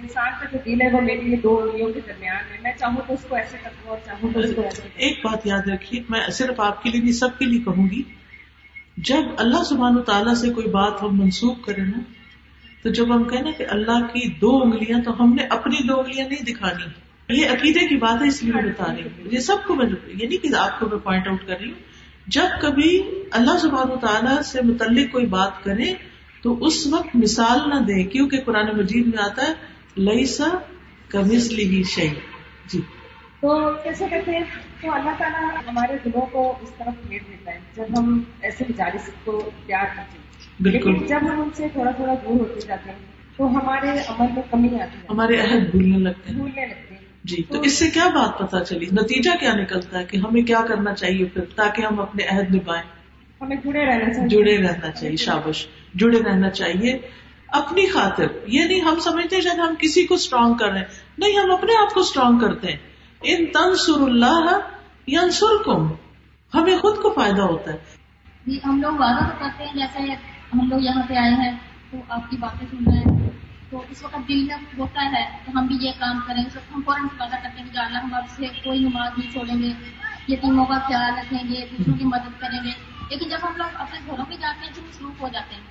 انسان 0.00 0.32
کا 0.40 0.46
جو 0.52 0.58
دل 0.66 0.82
ہے 0.82 0.90
وہ 0.92 1.00
میرے 1.00 1.20
لیے 1.20 1.36
دو 1.36 1.60
انگلیوں 1.62 1.92
کے 1.92 2.00
درمیان 2.06 2.52
ہے۔ 2.52 2.58
میں 2.62 2.72
چاہوں 2.78 3.00
تو 3.06 3.14
اس 3.14 3.26
کو 3.28 3.36
ایسے 3.36 3.56
کر 3.62 3.70
اور 3.84 3.98
چاہوں 4.06 4.32
تو 4.32 4.40
اس 4.40 4.52
کو 4.56 4.62
ایسے 4.62 4.82
ایک 4.96 5.18
بات 5.24 5.46
یاد 5.46 5.68
رکھیے 5.68 6.02
میں 6.08 6.20
صرف 6.32 6.60
آپ 6.60 6.82
کے 6.82 6.90
لیے 6.90 7.00
نہیں 7.00 7.12
سب 7.12 7.38
کے 7.38 7.44
لیے 7.44 7.60
کہوں 7.60 7.90
گی۔ 7.90 8.02
جب 8.96 9.22
اللہ 9.38 9.62
سبحانہ 9.62 10.00
تعالیٰ 10.00 10.34
سے 10.34 10.50
کوئی 10.50 10.66
بات 10.66 11.02
ہم 11.02 11.20
منسوخ 11.20 11.64
کریں 11.64 11.84
نا 11.84 11.98
تو 12.86 12.92
جب 12.92 13.16
ہم 13.16 13.24
کہنا 13.24 13.50
کہ 13.50 13.64
اللہ 13.68 14.06
کی 14.06 14.28
دو 14.28 14.62
انگلیاں 14.62 15.00
تو 15.00 15.22
ہم 15.22 15.34
نے 15.34 15.42
اپنی 15.42 15.86
دو 15.88 16.00
انگلیاں 16.00 16.28
نہیں 16.28 16.44
دکھانی۔ 16.44 16.84
یہ 17.40 17.48
عقیدے 17.48 17.86
کی 17.86 17.96
بات 17.96 18.22
ہے 18.22 18.28
اس 18.28 18.42
لیے 18.42 18.52
میں 18.52 18.62
بتا 18.62 18.94
رہی 18.96 19.02
ہوں۔ 19.02 19.28
یہ 19.32 19.38
سب 19.38 19.56
کو 19.66 19.74
میں 19.74 19.86
یہ 20.06 20.26
نہیں 20.28 20.42
کہ 20.42 20.54
آپ 20.58 20.80
کو 20.80 20.86
میں 20.86 20.98
پوائنٹ 20.98 21.28
آؤٹ 21.28 21.46
کر 21.46 21.58
رہی 21.60 21.66
ہوں۔ 21.66 21.78
جب 22.26 22.46
کبھی 22.62 23.02
اللہ 23.30 23.58
سبحانہ 23.58 23.94
تعالیٰ 23.94 24.42
سے 24.42 24.62
متعلق 24.62 25.12
کوئی 25.12 25.26
بات 25.26 25.64
کرے 25.64 25.94
تو 26.42 26.64
اس 26.64 26.86
وقت 26.86 27.08
مثال 27.14 27.58
نہ 27.68 27.74
دے، 27.74 28.04
کیونکہ 28.04 28.40
قرآن 28.40 28.66
مجید 28.76 29.06
میں 29.06 29.24
آتا 29.24 29.42
ہے 29.42 29.52
لئی 29.96 30.26
سا 30.26 30.48
کمسلی 31.08 31.64
ہی 31.64 31.82
شہی 31.82 32.14
جی۔ 32.66 32.80
تو 33.40 33.72
کیسے 33.82 34.06
کہتے 34.10 34.30
ہیں؟ 34.30 34.44
تو 34.80 34.92
اللہ 34.92 35.10
تعالیٰ 35.18 35.50
ہمارے 35.68 35.96
دلوں 36.04 36.26
کو 36.26 36.54
اس 36.62 36.70
طرف 36.78 37.08
پھیر 37.08 37.18
دیتا 37.30 37.50
ہے۔ 37.50 37.58
جب 37.76 37.98
ہم 37.98 38.22
ایسے 38.40 38.64
گزارش 38.70 39.10
کو 39.24 39.50
پیار 39.66 39.84
کرتے 39.84 40.18
ہیں۔ 40.18 40.35
بالکل۔ 40.60 40.92
لیکن 40.92 41.06
جب 41.06 41.20
ہم 41.22 41.40
ان 41.42 41.48
سے 41.54 41.68
تھوڑا 41.72 41.90
تھوڑا 41.90 42.14
دور 42.14 42.40
ہوتے 42.40 42.60
جاتے 42.66 42.90
ہیں 42.90 42.98
تو 43.36 43.48
ہمارے 43.48 43.90
عمل 43.90 44.26
میں 44.34 44.42
کمی 44.50 44.68
آتی 44.68 44.98
ہے۔ 44.98 45.06
ہمارے 45.10 45.40
عہد 45.40 45.70
بھولنے 45.70 45.98
لگتے 45.98 46.30
ہیں۔ 46.30 46.38
بھولنے 46.38 46.66
لگتے 46.66 46.94
ہیں۔ 46.94 47.00
جی 47.24 47.42
تو 47.42 47.60
اس 47.60 47.78
سے 47.78 47.90
کیا 47.90 48.08
بات 48.08 48.38
پتا 48.38 48.64
چلی؟ 48.64 48.86
نتیجہ 48.92 49.30
کیا 49.40 49.54
نکلتا 49.54 49.98
ہے 49.98 50.04
کہ 50.04 50.16
ہمیں 50.16 50.42
کیا 50.42 50.60
کرنا 50.68 50.94
چاہیے 50.94 51.24
پھر 51.24 51.42
تاکہ 51.44 51.82
ہم 51.82 52.00
اپنے 52.00 52.24
عہد 52.24 52.54
نبھائیں؟ 52.54 52.82
ہمیں 53.40 53.56
جڑے 53.64 53.86
رہنا 53.86 54.14
چاہیے۔ 54.14 54.28
جڑے 54.28 54.56
رہنا 54.58 54.90
چاہیے 54.90 55.16
شابش۔ 55.16 55.66
جڑے 55.94 56.18
رہنا 56.18 56.50
چاہیے۔ 56.50 56.98
اپنی 57.48 57.86
خاطر 57.86 58.26
یہ 58.46 58.64
نہیں 58.64 58.80
ہم 58.80 58.98
سمجھتے 58.98 59.40
جب 59.40 59.68
ہم 59.68 59.74
کسی 59.78 60.06
کو 60.06 60.14
اسٹرانگ 60.14 60.54
کر 60.54 60.68
رہے 60.68 60.78
ہیں۔ 60.78 60.84
نہیں 61.18 61.38
ہم 61.38 61.50
اپنے 61.50 61.72
آپ 61.82 61.94
کو 61.94 62.00
اسٹرانگ 62.00 62.38
کرتے 62.38 62.66
ہیں۔ 62.66 62.78
ان 63.22 63.46
تنسر 63.46 64.00
اللہ 64.00 64.58
ینسرکم 65.08 65.88
ہمیں 66.54 66.78
خود 66.78 66.96
کو 66.96 67.10
فائدہ 67.10 67.42
ہوتا 67.42 67.72
ہے۔ 67.72 67.78
جی 68.46 68.58
ہم 68.64 68.82
لوگ 68.82 68.92
وعدہ 68.92 69.24
تو 69.24 69.34
کرتے 69.38 69.64
ہیں 69.64 69.74
جیسے 69.74 70.12
ہم 70.60 70.68
لوگ 70.68 70.80
یہاں 70.80 71.02
پہ 71.08 71.14
آئے 71.14 71.32
ہیں 71.32 71.58
تو 71.90 71.98
آپ 72.08 72.30
کی 72.30 72.36
باتیں 72.36 72.66
سن 72.70 72.90
رہے 72.90 72.98
ہیں۔ 72.98 73.30
تو 73.70 73.82
اس 73.90 74.02
وقت 74.02 74.16
دل 74.28 74.44
میں 74.44 74.56
ہوتا 74.78 75.04
ہے 75.04 75.38
کہ 75.46 75.50
ہم 75.50 75.66
بھی 75.66 75.76
یہ 75.80 75.90
کام 75.98 76.20
کریں۔ 76.26 76.44
اس 76.46 76.56
وقت 76.56 76.76
ہم 76.76 76.82
فوراً 76.86 77.02
وعدہ 77.20 77.36
کرتے 77.42 77.62
ہیں 77.62 77.68
کہ 77.72 77.78
اللہ 77.78 77.98
ہم 77.98 78.14
آپ 78.14 78.28
سے 78.28 78.46
کوئی 78.46 78.78
نماز 78.78 79.12
نہیں 79.18 79.30
چھوڑیں 79.30 79.62
گے 79.62 79.72
یتیموں 80.28 80.64
کا 80.64 80.78
خیال 80.78 81.18
رکھیں 81.18 81.48
گے 81.48 81.66
دوسروں 81.78 81.98
کی 81.98 82.04
مدد 82.04 82.40
کریں 82.40 82.64
گے۔ 82.64 82.70
لیکن 83.10 83.28
جب 83.28 83.38
ہم 83.42 83.52
لوگ 83.56 83.66
اپنے 83.74 83.98
گھروں 84.06 84.24
میں 84.28 84.36
جاتے 84.36 84.66
ہیں 84.66 84.72
تو 84.74 84.82
مصروف 84.88 85.20
ہو 85.20 85.28
جاتے 85.28 85.54
ہیں۔ 85.54 85.62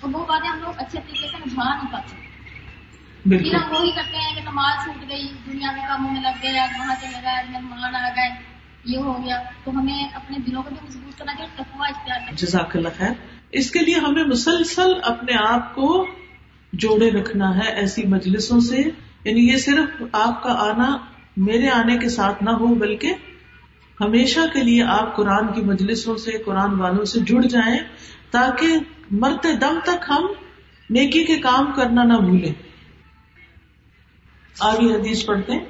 تو 0.00 0.08
وہ 0.12 0.26
باتیں 0.26 0.50
ہم 0.50 0.58
لوگ 0.58 0.72
اچھے 0.76 1.00
طریقے 1.00 1.28
سے 1.28 1.36
نبھا 1.38 1.74
نہیں 1.74 1.92
پاتے۔ 1.92 2.16
پھر 2.16 3.28
بالکل 3.28 3.56
ہم 3.56 3.70
وہی 3.70 3.90
کرتے 3.90 4.16
ہیں 4.16 4.34
کہ 4.34 4.40
نماز 4.40 4.84
چھوٹ 4.84 5.08
گئی 5.08 5.32
دنیا 5.46 5.72
کے 5.74 5.80
کاموں 5.88 6.10
میں 6.12 6.22
لگ 6.22 6.42
گئے 6.42 6.58
آج 6.58 6.70
وہاں 6.78 6.94
چلے 7.00 7.18
گئے 7.22 7.36
آج 7.36 7.50
مہمان 7.50 7.94
آ 7.94 8.08
گئے 8.08 8.30
یہ 8.84 8.98
ہو 8.98 9.24
گیا۔ 9.24 9.42
تو 9.64 9.70
ہمیں 9.70 10.08
اپنے 10.14 10.36
دلوں 10.46 10.62
کو 10.62 10.70
بھی 10.70 10.86
مضبوط 10.88 11.18
کرنا 11.18 11.34
چاہیے 11.34 11.50
تقوا 11.56 11.86
اختیار 11.86 12.18
کرنا 12.18 12.32
جزاک 12.34 12.76
اللہ 12.76 12.88
خیر۔ 12.96 13.37
اس 13.52 13.70
کے 13.70 13.78
لیے 13.78 13.94
ہمیں 13.94 14.24
مسلسل 14.24 14.92
اپنے 15.02 15.32
آپ 15.48 15.74
کو 15.74 16.06
جوڑے 16.72 17.10
رکھنا 17.10 17.58
ہے 17.58 17.72
ایسی 17.72 18.02
مجلسوں 18.06 18.60
سے۔ 18.60 18.76
یعنی 19.24 19.52
یہ 19.52 19.56
صرف 19.56 20.02
آپ 20.12 20.42
کا 20.42 20.52
آنا 20.52 20.96
میرے 21.36 21.68
آنے 21.68 21.98
کے 21.98 22.08
ساتھ 22.08 22.42
نہ 22.42 22.50
ہو، 22.50 22.66
بلکہ 22.66 23.12
ہمیشہ 24.00 24.40
کے 24.52 24.62
لیے 24.62 24.82
آپ 24.82 25.16
قرآن 25.16 25.52
کی 25.52 25.60
مجلسوں 25.60 26.16
سے، 26.16 26.30
قرآن 26.30 26.80
والوں 26.80 27.04
سے 27.04 27.20
جڑ 27.20 27.42
جائیں 27.42 27.78
تاکہ 28.30 28.78
مرتے 29.10 29.52
دم 29.52 29.78
تک 29.84 30.04
ہم 30.08 30.26
نیکی 30.90 31.24
کے 31.24 31.38
کام 31.38 31.72
کرنا 31.76 32.02
نہ 32.02 32.12
بھولیں۔ 32.12 32.52
آگے 34.60 34.94
حدیث 34.94 35.26
پڑھتے 35.26 35.52
ہیں۔ 35.52 35.64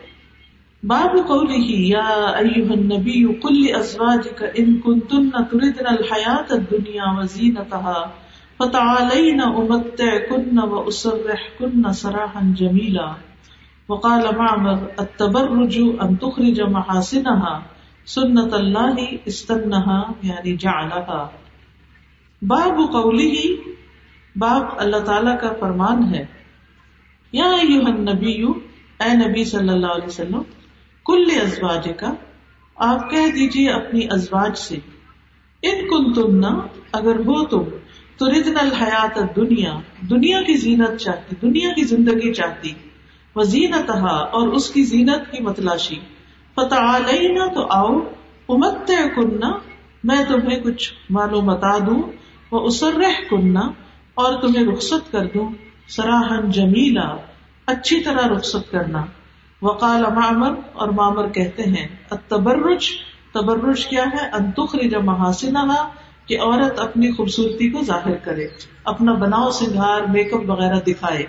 باب 0.83 1.17
قوله، 1.29 1.71
يا 1.71 2.39
أيها 2.39 2.75
النبي، 2.75 3.25
قل 3.25 3.65
لأزواجك 3.65 4.43
إن 4.59 4.81
كنتن 4.81 5.31
تردن 5.31 5.87
الحياة 5.87 6.47
الدنيا 6.53 7.19
وزينتها، 7.19 8.11
فتعالين 8.59 9.41
أمتعكن 9.41 10.59
وأسرحكن 10.59 11.93
سراحا 11.93 12.41
جميلا. 12.55 13.13
وقال 13.89 14.37
معمر، 14.37 14.79
التبرج 14.99 15.79
أن 15.79 16.17
تخرج 16.17 16.61
محاسنها، 16.61 17.59
سنة 18.07 18.57
الله 18.63 19.17
استنها، 19.27 20.13
يعني 20.23 20.57
جعلها. 20.57 21.27
باب 22.43 22.93
قوله 22.93 23.47
باب 24.37 24.63
اللہ 24.79 24.97
تعالی 24.97 25.31
کا 25.41 25.53
فرمان 25.61 26.15
ہے 26.15 26.27
یا 27.33 27.45
ایوہ 27.45 27.85
النبی 27.85 28.43
اے 29.01 29.29
نبی 29.29 29.45
صلی 29.45 29.69
اللہ 29.69 29.87
علیہ 29.87 30.07
وسلم 30.07 30.43
کل 31.09 31.25
ازواج 31.43 31.89
کا 31.97 32.13
آپ 32.77 33.11
کہہ 33.11 33.31
دیجیے 33.35 33.71
اپنی 33.71 34.07
ازواج 34.11 34.59
سے، 34.59 34.77
ان 35.63 35.87
کن 35.89 36.13
تم 36.13 36.37
نہ 36.39 36.51
اگر 36.93 37.17
ہو 37.17 37.45
تم 37.45 37.63
تو 38.17 38.27
ردن 38.27 38.57
الحیات 38.61 39.37
دنیا 39.37 39.79
دنیا 40.11 40.43
کی 40.43 40.55
زینت 40.57 41.01
چاہتی، 41.01 41.37
دنیا 41.43 41.73
کی 41.73 41.85
زندگی 41.85 42.33
چاہتی 42.33 42.73
وہ 43.37 43.43
زینت 43.43 43.91
اور 43.91 44.49
اس 44.49 44.71
کی 44.71 44.83
زینت 44.85 45.33
کی 45.33 45.43
متلاشی 45.43 45.99
فتح 46.57 46.99
نہ 47.09 47.47
تو 47.55 47.67
آؤ 47.71 47.99
امت 48.49 48.91
کننا 49.17 49.51
میں 50.05 50.25
تمہیں 50.29 50.61
کچھ 50.61 50.93
معلوم 51.11 51.47
بتا 51.47 51.79
دوں 51.79 52.03
وہ 52.51 52.61
اسرح 52.61 53.21
کننا 53.31 53.71
اور 54.15 54.41
تمہیں 54.43 54.67
رخصت 54.67 55.13
کر 55.13 55.27
دوں 55.27 55.49
سراہن 55.89 56.51
جمیلا، 56.51 57.17
اچھی 57.67 58.01
طرح 58.01 58.29
رخصت 58.29 58.71
کرنا۔ 58.71 59.05
وقال 59.63 60.03
معمر 60.03 60.53
اور 60.73 60.89
معمر 60.89 61.29
کہتے 61.29 61.63
ہیں، 61.63 61.87
التبرج، 62.11 62.87
تبرج 63.33 63.87
کیا 63.87 64.05
ہے؟ 64.05 64.29
انتخرج 64.33 64.95
محاسنها 64.95 65.87
کہ 66.27 66.41
عورت 66.41 66.79
اپنی 66.79 67.13
خوبصورتی 67.13 67.71
کو 67.71 67.85
ظاہر 67.85 68.17
کرے، 68.17 68.49
اپنا 68.85 69.13
بناؤ 69.13 69.51
سنگھار، 69.51 70.01
میک 70.01 70.35
اپ 70.35 70.51
وغیرہ 70.51 70.81
دکھائے۔ 70.81 71.27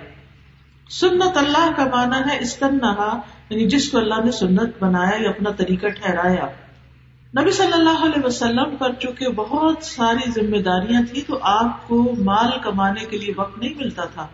سنت 0.90 1.38
اللہ 1.38 1.72
کا 1.76 1.86
معنی 1.86 2.30
ہے 2.30 2.38
استنہا 2.40 3.20
یعنی 3.50 3.68
جس 3.68 3.90
کو 3.90 3.98
اللہ 3.98 4.26
نے 4.26 4.32
سنت 4.32 4.84
بنایا 4.84 5.24
یا 5.24 5.30
اپنا 5.30 5.50
طریقہ 5.50 5.88
ٹھہرایا۔ 5.88 6.48
نبی 7.42 7.52
صلی 7.52 7.74
اللہ 7.74 8.06
علیہ 8.06 8.26
وسلم 8.26 8.76
پر 8.76 8.94
چونکہ 8.94 9.28
بہت 9.28 9.78
ساری 9.82 10.32
ذمہ 10.32 10.58
داریاں 10.58 11.02
تھی 11.14 11.22
تو 11.22 11.40
آپ 11.42 11.88
کو 11.88 12.16
مال 12.18 12.52
کمانے 12.64 13.06
کے 13.06 13.18
لیے 13.18 13.34
وقت 13.38 13.58
نہیں 13.58 13.74
ملتا 13.78 14.06
تھا۔ 14.06 14.28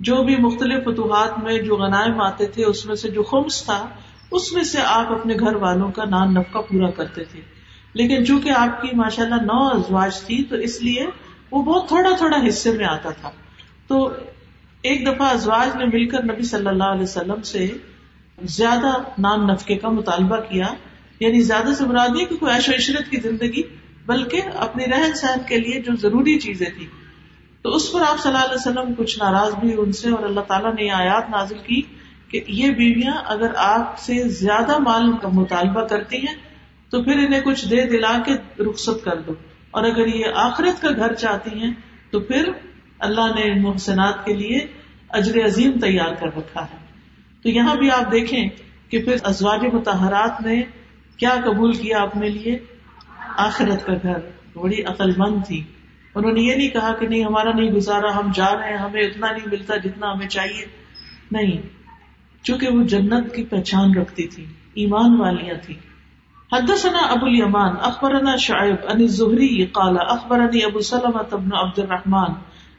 جو 0.00 0.22
بھی 0.22 0.36
مختلف 0.36 0.84
فتوحات 0.84 1.44
میں 1.44 1.58
جو 1.58 1.76
غنائم 1.76 2.20
آتے 2.20 2.46
تھے، 2.46 2.64
اس 2.64 2.86
میں 2.86 2.94
سے 2.94 3.10
جو 3.10 3.22
خمس 3.22 3.64
تھا، 3.64 3.88
اس 4.30 4.52
میں 4.52 4.62
سے 4.62 4.78
آپ 4.84 5.12
اپنے 5.12 5.34
گھر 5.34 5.56
والوں 5.56 5.92
کا 5.92 6.04
نان 6.04 6.34
نفقہ 6.34 6.58
پورا 6.58 6.90
کرتے 6.90 7.24
تھے۔ 7.24 7.40
لیکن 7.92 8.26
چونکہ 8.26 8.50
آپ 8.50 8.82
کی 8.82 8.88
ماشاء 8.96 9.22
اللہ 9.22 9.34
نو 9.34 9.68
ازواج 9.68 10.20
تھی، 10.20 10.44
تو 10.44 10.56
اس 10.56 10.82
لیے 10.82 11.06
وہ 11.50 11.62
بہت 11.62 11.88
تھوڑا 11.88 12.16
تھوڑا 12.16 12.36
حصے 12.48 12.72
میں 12.72 12.84
آتا 12.84 13.10
تھا۔ 13.10 13.30
تو 13.86 14.10
ایک 14.82 15.06
دفعہ 15.06 15.30
ازواج 15.30 15.76
نے 15.76 15.84
مل 15.84 16.08
کر 16.08 16.24
نبی 16.24 16.42
صلی 16.42 16.66
اللہ 16.66 16.84
علیہ 16.84 17.02
وسلم 17.02 17.42
سے 17.42 17.70
زیادہ 18.42 18.92
نان 19.18 19.46
نفقے 19.46 19.74
کا 19.74 19.88
مطالبہ 19.88 20.36
کیا۔ 20.36 20.66
یعنی 21.20 21.40
زیادہ 21.40 21.74
سے 21.78 21.84
مراد 21.84 22.08
نہیں 22.08 22.26
کہ 22.26 22.36
کوئی 22.36 22.52
عیش 22.52 22.68
و 22.68 22.72
عشرت 22.74 23.10
کی 23.10 23.16
زندگی، 23.16 23.62
بلکہ 24.06 24.40
اپنی 24.56 24.84
رہن 24.84 25.14
سہن 25.14 25.38
کے 25.48 25.56
لیے 25.56 25.80
جو 25.80 25.96
ضروری 25.96 26.38
چیزیں 26.38 26.66
تھی 26.78 26.86
تو 27.62 27.70
اس 27.70 27.92
پر 27.92 28.00
آپ 28.00 28.18
صلی 28.18 28.32
اللہ 28.32 28.44
علیہ 28.44 28.54
وسلم 28.54 28.94
کچھ 28.94 29.18
ناراض 29.18 29.54
بھی 29.54 29.74
ان 29.78 29.92
سے 29.92 30.10
اور 30.10 30.22
اللہ 30.22 30.40
تعالیٰ 30.40 30.74
نے 30.74 30.84
یہ 30.84 30.92
آیات 30.92 31.30
نازل 31.30 31.58
کی 31.58 31.82
کہ 32.28 32.40
یہ 32.48 32.70
بیویاں 32.70 33.22
اگر 33.24 33.50
آپ 33.56 33.98
سے 33.98 34.28
زیادہ 34.28 34.78
مال 34.78 35.16
کا 35.16 35.28
مطالبہ 35.28 35.86
کرتی 35.86 36.16
ہیں 36.16 36.34
تو 36.90 37.02
پھر 37.02 37.16
انہیں 37.16 37.40
کچھ 37.40 37.68
دے 37.68 37.86
دلا 37.86 38.18
کے 38.26 38.62
رخصت 38.62 39.04
کر 39.04 39.20
دو۔ 39.20 39.32
اور 39.70 39.84
اگر 39.84 40.06
یہ 40.06 40.24
آخرت 40.34 40.82
کا 40.82 40.90
گھر 40.96 41.14
چاہتی 41.14 41.50
ہیں 41.58 41.70
تو 42.10 42.20
پھر 42.20 42.52
اللہ 42.98 43.20
نے 43.20 43.60
محسنات 43.60 44.24
کے 44.24 44.34
لیے 44.34 44.58
اجر 45.08 45.44
عظیم 45.44 45.72
تیار 45.80 46.14
کر 46.14 46.36
رکھا 46.36 46.62
ہے۔ 46.62 46.76
تو 47.42 47.48
یہاں 47.48 47.74
بھی 47.76 47.90
آپ 47.90 48.12
دیکھیں 48.12 48.48
کہ 48.88 49.02
پھر 49.04 49.16
ازواج 49.22 49.60
متحرات 49.72 50.40
نے 50.40 50.62
کیا 51.16 51.34
قبول 51.44 51.72
کیا 51.72 51.98
اپنے 51.98 52.28
لیے؟ 52.28 52.58
آخرت 53.36 53.86
کا 53.86 53.92
گھر۔ 54.02 54.18
بڑی 54.58 54.82
عقل 54.82 55.10
مند 55.16 55.46
تھی۔ 55.46 55.62
انہوں 56.14 56.32
نے 56.32 56.40
یہ 56.40 56.54
نہیں 56.54 56.68
کہا 56.68 56.94
کہ 56.94 57.08
نہیں، 57.08 57.24
ہمارا 57.24 57.52
نہیں 57.52 57.70
گزارا، 57.70 58.16
ہم 58.16 58.30
جا 58.34 58.58
رہے 58.58 58.70
ہیں، 58.70 58.76
ہمیں 58.76 59.02
اتنا 59.02 59.30
نہیں 59.30 59.48
ملتا 59.48 59.76
جتنا 59.76 60.12
ہمیں 60.12 60.28
چاہیے۔ 60.28 60.64
نہیں، 61.32 61.60
چونکہ 62.42 62.68
وہ 62.68 62.82
جنت 62.82 63.34
کی 63.34 63.44
پہچان 63.44 63.94
رکھتی 63.94 64.26
تھی، 64.26 64.46
ایمان 64.74 65.20
والیاں 65.20 65.54
تھی 65.62 65.74
حدثنا 66.52 66.98
ابو 66.98 67.26
الیمان، 67.26 67.74
اخبرنا 67.82 68.36
شعیب 68.36 68.76
ان 68.82 69.00
الزہری 69.00 69.66
قال 69.66 69.96
اخبرني 70.00 70.64
ابو 70.64 70.80
سلمة 70.80 71.36
بن 71.36 71.48
عبد 71.52 71.78
الرحمن 71.78 72.32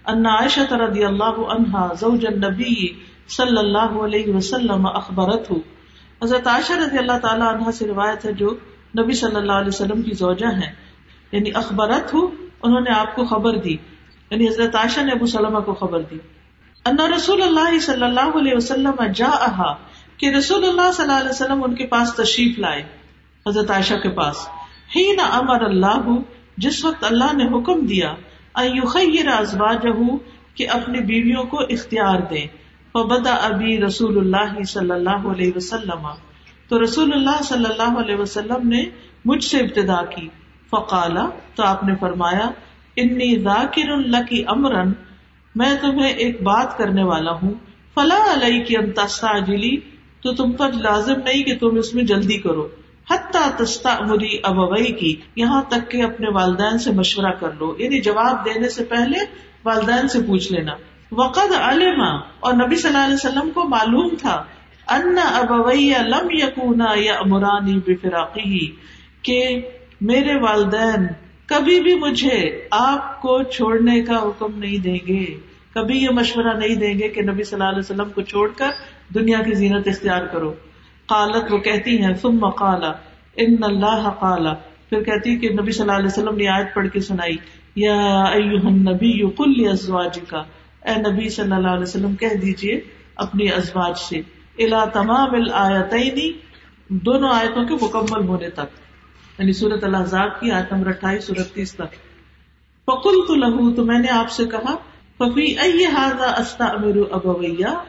ان 0.05 0.25
عائشة 0.25 0.87
رضی 0.87 1.05
اللہ 1.05 1.39
عنہا 1.49 1.93
زوج 1.93 2.27
النبی 2.27 2.93
صلی 3.27 3.57
اللہ 3.57 4.03
علیہ 4.03 4.33
وسلم 4.33 4.85
اخبرته۔ 4.85 5.57
حضرت 6.23 6.47
عائشہ 6.47 6.73
رضی 6.73 6.97
اللہ 6.97 7.19
تعالی 7.21 7.43
عنہ 7.49 7.71
سے 7.71 7.87
روایت 7.87 8.25
ہے 8.25 8.33
جو 8.33 8.55
نبی 8.99 9.13
صلی 9.13 9.35
اللہ 9.35 9.51
علیہ 9.51 9.67
وسلم 9.67 10.01
کی 10.01 10.11
زوجہ 10.11 10.45
ہیں۔ 10.45 10.71
یعنی 11.31 11.49
اخبرت 11.53 12.13
ہو 12.13 12.27
انہوں 12.63 12.81
نے 12.81 12.91
آپ 12.91 13.15
کو 13.15 13.25
خبر 13.25 13.57
دی 13.57 13.77
یعنی 14.29 14.47
حضرت 14.47 14.75
عائشہ 14.75 14.99
نے 14.99 15.11
ابو 15.11 15.25
سلمہ 15.25 15.59
کو 15.59 15.73
خبر 15.73 16.01
دی۔ 16.01 16.17
ان 16.85 16.99
رسول 16.99 17.41
اللہ 17.41 17.79
صلی 17.79 18.03
اللہ 18.03 18.37
علیہ 18.37 18.53
وسلم 18.55 19.03
جا 19.15 19.73
کہ 20.17 20.29
رسول 20.29 20.65
اللہ 20.69 20.91
صلی 20.91 21.05
اللہ 21.05 21.19
علیہ 21.19 21.29
وسلم 21.29 21.63
ان 21.63 21.75
کے 21.75 21.87
پاس 21.87 22.13
تشریف 22.13 22.59
لائے، 22.59 22.83
حضرت 23.47 23.71
عائشہ 23.71 23.93
کے 23.93 24.09
پاس۔ 24.09 24.35
ہی 24.95 25.15
نہ 25.15 25.21
امر 25.21 25.61
اللہ، 25.61 26.01
جس 26.57 26.85
وقت 26.85 27.03
اللہ 27.03 27.35
نے 27.35 27.45
حکم 27.45 27.85
دیا 27.85 28.13
ازواجہ 28.53 30.15
کہ 30.55 30.69
اپنی 30.69 30.99
بیویوں 30.99 31.43
کو 31.43 31.59
اختیار 31.59 32.19
دیں۔ 32.19 32.47
فبدا 32.93 33.33
ابی 33.33 33.81
رسول 33.81 34.17
اللہ 34.17 34.63
صلی 34.63 34.91
اللہ 34.91 35.09
علیہ 35.09 35.51
وسلم۔ 35.55 36.07
تو 36.67 36.83
رسول 36.83 37.13
اللہ 37.13 37.43
صلی 37.43 37.65
اللہ 37.65 37.99
علیہ 37.99 38.15
وسلم 38.15 38.69
نے 38.69 38.85
مجھ 39.25 39.43
سے 39.43 39.57
ابتدا 39.57 40.05
کی۔ 40.05 40.29
فقالا، 40.71 41.29
تو 41.55 41.63
آپ 41.63 41.83
نے 41.83 41.95
فرمایا، 41.99 42.49
انی 42.95 43.39
ذاکر 43.39 43.89
اللہ 43.89 44.17
کی 44.29 44.43
امرن، 44.47 44.91
میں 45.55 45.75
تمہیں 45.81 46.09
ایک 46.09 46.41
بات 46.41 46.77
کرنے 46.77 47.03
والا 47.03 47.31
ہوں۔ 47.31 47.51
فلاں 47.95 48.33
علیہ 48.33 48.63
کی 48.63 48.77
انتستا 48.77 49.39
جلی 49.39 49.77
تو 50.21 50.33
تم 50.33 50.51
پر 50.51 50.71
لازم 50.71 51.13
نہیں 51.13 51.43
کہ 51.43 51.57
تم 51.57 51.77
اس 51.77 51.93
میں 51.93 52.03
جلدی 52.03 52.37
کرو۔ 52.37 52.67
حتیٰ 53.09 53.55
تستا 53.57 53.97
مری 53.99 54.37
ابوئی 54.43 54.91
کی 54.91 55.15
یہاں 55.35 55.61
تک 55.61 55.91
کہ 55.91 56.03
اپنے 56.03 56.27
والدین 56.33 56.77
سے 56.77 56.91
مشورہ 56.91 57.31
کر 57.31 57.49
لو۔ 57.59 57.75
یعنی 57.77 58.01
جواب 58.01 58.45
دینے 58.45 58.69
سے 58.69 58.83
پہلے 58.83 59.19
والدین 59.65 60.07
سے 60.07 60.19
پوچھ 60.27 60.51
لینا۔ 60.51 60.71
وقد 61.11 61.53
علما، 61.61 62.15
اور 62.39 62.53
نبی 62.53 62.75
صلی 62.75 62.87
اللہ 62.87 63.05
علیہ 63.05 63.15
وسلم 63.15 63.51
کو 63.51 63.69
معلوم 63.69 64.09
تھا، 64.19 64.43
ان 64.87 65.17
ابویا 65.23 66.01
لم 66.01 66.27
یقونا 66.31 66.85
یا 66.95 67.13
امرانی 67.13 67.79
بفراقی 67.85 68.75
کہ 69.21 69.61
میرے 70.01 70.35
والدین، 70.39 71.07
کبھی 71.45 71.79
بھی 71.79 71.95
مجھے 71.95 72.67
آپ 72.71 73.21
کو 73.21 73.43
چھوڑنے 73.43 74.01
کا 74.01 74.15
حکم 74.15 74.59
نہیں 74.59 74.77
دیں 74.77 74.99
گے۔ 75.07 75.25
کبھی 75.73 75.97
یہ 75.97 76.09
مشورہ 76.09 76.57
نہیں 76.57 76.75
دیں 76.75 76.99
گے 76.99 77.09
کہ 77.09 77.21
نبی 77.21 77.43
صلی 77.43 77.59
اللہ 77.59 77.69
علیہ 77.69 77.79
وسلم 77.79 78.09
کو 78.09 78.21
چھوڑ 78.21 78.49
کر 78.57 78.69
دنیا 79.13 79.41
کی 79.41 79.53
زینت 79.53 79.87
اختیار 79.87 80.25
کرو۔ 80.25 80.53
قالت، 81.05 81.53
وہ 81.53 81.57
کہتی 81.57 82.01
ہیں، 82.01 82.13
ثم 82.13 82.49
قالا 82.49 82.91
ان 83.35 83.55
اللہ 83.61 84.09
قالا 84.19 84.53
پھر 84.89 85.03
کہتی 85.03 85.37
کہ 85.37 85.49
نبی 85.49 85.71
صلی 85.71 85.81
اللہ 85.81 85.91
علیہ 85.91 86.05
وسلم 86.05 86.35
نے 86.35 86.47
آیت 86.47 86.73
پڑھ 86.73 86.87
کے 86.89 86.99
سنائی، 86.99 87.35
یا 87.75 88.23
ایوہ 88.23 88.67
النبی 88.67 89.29
کل 89.29 89.67
ازواجکا 89.67 90.43
اے 90.85 91.11
نبی 91.11 91.29
صلی 91.29 91.51
اللہ 91.51 91.67
علیہ 91.67 91.83
وسلم، 91.83 92.15
کہہ 92.15 92.37
دیجیے 92.41 92.79
اپنی 93.15 93.47
ازواج 93.51 93.97
سے۔ 93.97 94.21
الا 94.63 94.85
تمام 94.85 95.33
الآیتین، 95.33 96.31
دونوں 96.87 97.29
آیتوں 97.33 97.65
کے 97.65 97.73
مکمل 97.73 98.27
ہونے 98.27 98.49
تک۔ 98.49 98.80
یعنی 99.41 99.53
سورت 99.53 99.83
الحضاب 99.83 100.39
کی 100.39 100.51
آیت 100.51 100.73
نمبر 100.73 100.87
اٹھائیس 100.87 101.23
سورت 101.23 101.53
تیس 101.53 101.73
تک۔ 101.73 101.95
فکل 102.85 103.19
تو 103.27 103.35
لہو 103.35 103.75
تو 103.75 103.85
میں 103.85 103.99
نے 103.99 104.07
آپ 104.07 104.31
سے 104.31 104.45
کہا، 104.45 104.75
ففی 105.17 105.59
ائی 105.59 105.85
استا 106.37 106.65
امیر 106.65 106.95
ابویا 107.11 107.83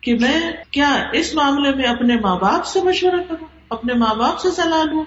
کہ 0.00 0.14
میں 0.14 0.52
کیا 0.70 1.04
اس 1.12 1.34
معاملے 1.34 1.74
میں 1.74 1.84
اپنے 1.84 2.16
ماں 2.20 2.36
باپ 2.36 2.66
سے 2.66 2.80
مشورہ 2.82 3.20
کروں، 3.28 3.46
اپنے 3.68 3.94
ماں 3.94 4.14
باپ 4.14 4.40
سے 4.40 4.50
صلاح 4.50 4.82
لوں؟ 4.82 5.04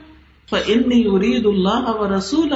فنی 0.50 1.04
ارید 1.06 1.46
اللہ 1.46 1.84
و 1.86 2.18
رسول 2.18 2.54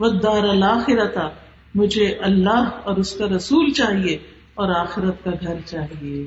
و 0.00 0.08
دار 0.08 1.28
مجھے 1.74 2.06
اللہ 2.06 2.70
اور 2.84 2.96
اس 2.96 3.12
کا 3.12 3.26
رسول 3.26 3.72
چاہیے 3.72 4.14
اور 4.54 4.74
آخرت 4.74 5.24
کا 5.24 5.30
گھر 5.40 5.54
چاہیے۔ 5.66 6.22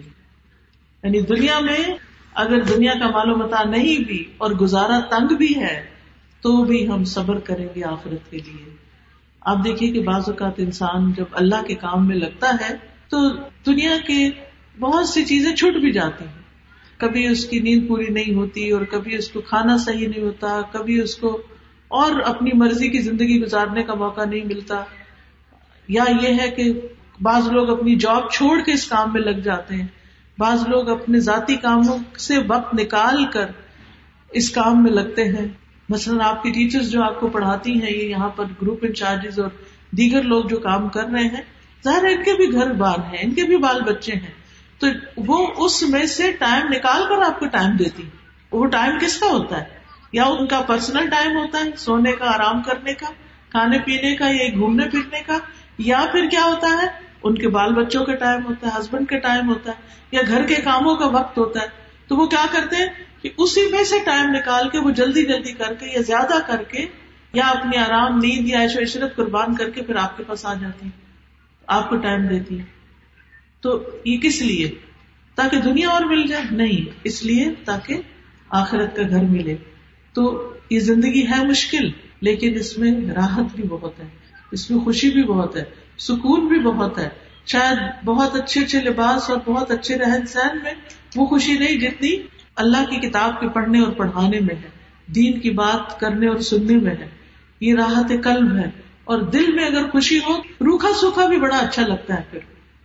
یعنی 1.03 1.21
دنیا 1.21 1.59
میں 1.59 1.93
اگر 2.33 2.61
دنیا 2.61 2.93
کا 2.99 3.09
معلوم 3.09 3.39
متا 3.39 3.63
نہیں 3.63 4.03
بھی 4.03 4.23
اور 4.37 4.51
گزارا 4.51 4.99
تنگ 4.99 5.35
بھی 5.35 5.55
ہے 5.55 5.98
تو 6.41 6.63
بھی 6.63 6.87
ہم 6.87 7.03
صبر 7.03 7.39
کریں 7.39 7.67
گے 7.75 7.83
آخرت 7.83 8.31
کے 8.31 8.37
لیے۔ 8.37 8.75
آپ 9.41 9.57
دیکھیے 9.65 9.91
کہ 9.91 10.01
بعض 10.01 10.23
اوقات 10.27 10.53
انسان 10.57 11.13
جب 11.13 11.25
اللہ 11.31 11.63
کے 11.67 11.75
کام 11.75 12.07
میں 12.07 12.15
لگتا 12.15 12.49
ہے 12.49 12.75
تو 13.09 13.29
دنیا 13.65 13.97
کے 14.07 14.29
بہت 14.79 15.09
سی 15.09 15.25
چیزیں 15.25 15.55
چھٹ 15.55 15.77
بھی 15.77 15.91
جاتی 15.91 16.25
ہیں۔ 16.25 16.39
کبھی 16.97 17.27
اس 17.27 17.45
کی 17.45 17.59
نیند 17.59 17.87
پوری 17.87 18.07
نہیں 18.09 18.33
ہوتی 18.33 18.69
اور 18.69 18.81
کبھی 18.81 19.15
اس 19.15 19.29
کو 19.29 19.41
کھانا 19.41 19.77
صحیح 19.77 20.07
نہیں 20.07 20.23
ہوتا، 20.23 20.61
کبھی 20.71 21.01
اس 21.01 21.15
کو 21.15 21.41
اور 21.87 22.11
اپنی 22.25 22.51
مرضی 22.53 22.89
کی 22.89 22.99
زندگی 22.99 23.41
گزارنے 23.41 23.83
کا 23.83 23.93
موقع 23.93 24.25
نہیں 24.25 24.45
ملتا۔ 24.45 24.83
یا 25.87 26.03
یہ 26.21 26.33
ہے 26.41 26.49
کہ 26.49 26.73
بعض 27.21 27.47
لوگ 27.47 27.69
اپنی 27.69 27.95
جاب 27.95 28.31
چھوڑ 28.31 28.59
کے 28.61 28.73
اس 28.73 28.87
کام 28.87 29.13
میں 29.13 29.21
لگ 29.21 29.39
جاتے 29.39 29.75
ہیں۔ 29.75 29.87
بعض 30.37 30.63
لوگ 30.67 30.89
اپنے 30.89 31.19
ذاتی 31.19 31.55
کاموں 31.55 31.97
سے 32.19 32.37
وقت 32.47 32.75
نکال 32.75 33.25
کر 33.25 33.45
اس 34.31 34.51
کام 34.51 34.83
میں 34.83 34.91
لگتے 34.91 35.23
ہیں۔ 35.23 35.47
مثلاً 35.89 36.21
آپ 36.21 36.43
کی 36.43 36.51
ٹیچرز 36.51 36.91
جو 36.91 37.03
آپ 37.03 37.19
کو 37.19 37.27
پڑھاتی 37.27 37.83
ہیں، 37.83 37.91
یہ 37.91 38.03
یہاں 38.03 38.29
پر 38.29 38.45
گروپ 38.61 38.79
انچارجز 38.81 39.39
اور 39.39 39.49
دیگر 39.91 40.21
لوگ 40.21 40.45
جو 40.45 40.57
کام 40.57 40.89
کر 40.89 41.03
رہے 41.03 41.23
ہیں، 41.23 41.41
ظاہر 41.83 42.03
ہے 42.05 42.13
ان 42.13 42.23
کے 42.23 42.33
بھی 42.33 42.53
گھر 42.53 42.71
بار 42.71 42.99
ہیں، 42.99 43.17
ان 43.21 43.33
کے 43.33 43.43
بھی 43.43 43.57
بال 43.57 43.81
بچے 43.81 44.13
ہیں۔ 44.13 44.39
تو 44.79 44.87
وہ 45.17 45.47
اس 45.57 45.83
میں 45.83 46.05
سے 46.05 46.31
ٹائم 46.31 46.67
نکال 46.69 47.03
کر 47.09 47.21
آپ 47.21 47.39
کو 47.39 47.45
ٹائم 47.45 47.71
دیتی 47.71 48.03
وہ 48.51 48.65
ٹائم 48.65 48.99
کس 49.01 49.19
کا 49.19 49.25
ہوتا 49.25 49.57
ہے؟ 49.57 49.63
یا 50.11 50.23
ان 50.25 50.47
کا 50.47 50.61
پرسنل 50.61 51.09
ٹائم 51.09 51.37
ہوتا 51.37 51.59
ہے، 51.59 51.69
سونے 51.77 52.11
کا، 52.11 52.35
آرام 52.35 52.61
کرنے 52.61 52.93
کا، 52.93 53.07
کھانے 53.49 53.79
پینے 53.79 54.15
کا، 54.15 54.29
یا 54.29 54.49
گھومنے 54.59 54.89
پھرنے 54.89 55.21
کا، 55.25 55.37
یا 55.77 56.05
پھر 56.11 56.27
کیا 56.31 56.43
ہوتا 56.43 56.81
ہے؟ 56.81 56.87
ان 57.23 57.37
کے 57.37 57.47
بال 57.47 57.73
بچوں 57.73 58.05
کا 58.05 58.15
ٹائم 58.15 58.45
ہوتا 58.45 58.67
ہے 58.67 58.79
ہسبینڈ 58.79 59.07
کا 59.07 59.17
ٹائم 59.17 59.49
ہوتا 59.49 59.71
ہے، 59.71 59.77
یا 60.11 60.21
گھر 60.27 60.47
کے 60.47 60.55
کاموں 60.55 60.95
کا 60.95 61.07
وقت 61.07 61.37
ہوتا 61.37 61.61
ہے۔ 61.61 61.67
تو 62.07 62.15
وہ 62.15 62.27
کیا 62.27 62.45
کرتے 62.51 62.75
ہیں؟ 62.75 62.85
کہ 63.21 63.29
اسی 63.37 63.67
میں 63.71 63.83
سے 63.83 63.95
ٹائم 64.05 64.29
نکال 64.29 64.69
کے 64.69 64.79
وہ 64.79 64.91
جلدی 64.91 65.25
جلدی 65.25 65.53
کر 65.53 65.73
کے 65.73 65.85
یا 65.85 66.01
زیادہ 66.01 66.39
کر 66.47 66.63
کے 66.63 66.85
یا 67.33 67.47
اپنی 67.47 67.77
آرام، 67.77 68.17
نیند 68.17 68.47
یا 68.47 68.61
عیش 68.61 68.77
و 68.77 68.81
عشرت 68.81 69.15
قربان 69.15 69.55
کر 69.55 69.69
کے 69.69 69.81
پھر 69.81 69.95
آپ 69.95 70.17
کے 70.17 70.23
پاس 70.23 70.45
آ 70.45 70.53
جاتی 70.53 70.85
ہیں۔ 70.85 71.05
آپ 71.67 71.89
کو 71.89 71.97
ٹائم 71.97 72.27
دیتی 72.27 72.57
تو 73.61 73.89
یہ 74.05 74.17
کس 74.17 74.41
لیے؟ 74.41 74.71
تاکہ 75.35 75.57
دنیا 75.57 75.89
اور 75.89 76.01
مل 76.01 76.27
جائے؟ 76.27 76.43
نہیں، 76.51 76.89
اس 77.03 77.23
لیے 77.25 77.53
تاکہ 77.65 78.01
آخرت 78.49 78.95
کا 78.95 79.01
گھر 79.09 79.23
ملے۔ 79.23 79.55
تو 80.13 80.53
یہ 80.69 80.79
زندگی 80.79 81.27
ہے 81.27 81.45
مشکل، 81.45 81.89
لیکن 82.21 82.55
اس 82.55 82.77
میں 82.77 82.91
راحت 82.91 83.55
بھی 83.55 83.63
بہت 83.63 83.99
ہے، 83.99 84.07
اس 84.51 84.71
میں 84.71 84.79
خوشی 84.79 85.09
بھی 85.09 85.23
بہت 85.23 85.55
ہے، 85.55 85.63
سکون 85.97 86.47
بھی 86.47 86.59
بہت 86.59 86.97
ہے۔ 86.97 87.09
شاید 87.45 88.05
بہت 88.05 88.35
اچھے 88.35 88.61
اچھے 88.61 88.81
لباس 88.81 89.29
اور 89.29 89.37
بہت 89.45 89.71
اچھے 89.71 89.97
رہن 89.97 90.25
سہن 90.27 90.57
میں 90.63 90.73
وہ 91.15 91.25
خوشی 91.25 91.57
نہیں، 91.57 91.79
جتنی 91.79 92.17
اللہ 92.59 92.85
کی 92.89 93.09
کتاب 93.09 93.39
کے 93.39 93.49
پڑھنے 93.49 93.79
اور 93.79 93.91
پڑھانے 93.91 94.39
میں 94.39 94.55
ہے، 94.55 94.69
دین 95.15 95.39
کی 95.39 95.49
بات 95.49 95.99
کرنے 95.99 96.27
اور 96.27 96.37
سننے 96.37 96.77
میں 96.77 96.95
ہے۔ 96.99 97.09
یہ 97.59 97.75
راحت 97.75 98.07
قلب 98.23 98.55
ہے۔ 98.55 98.69
اور 99.03 99.19
دل 99.19 99.53
میں 99.53 99.65
اگر 99.65 99.89
خوشی 99.89 100.17
ہو، 100.17 100.37
روکھا 100.39 100.89
سوکھا 101.01 101.25
بھی 101.25 101.39
بڑا 101.39 101.57
اچھا 101.57 101.87
لگتا 101.87 102.15
ہے 102.15 102.21
پھر۔ 102.31 102.39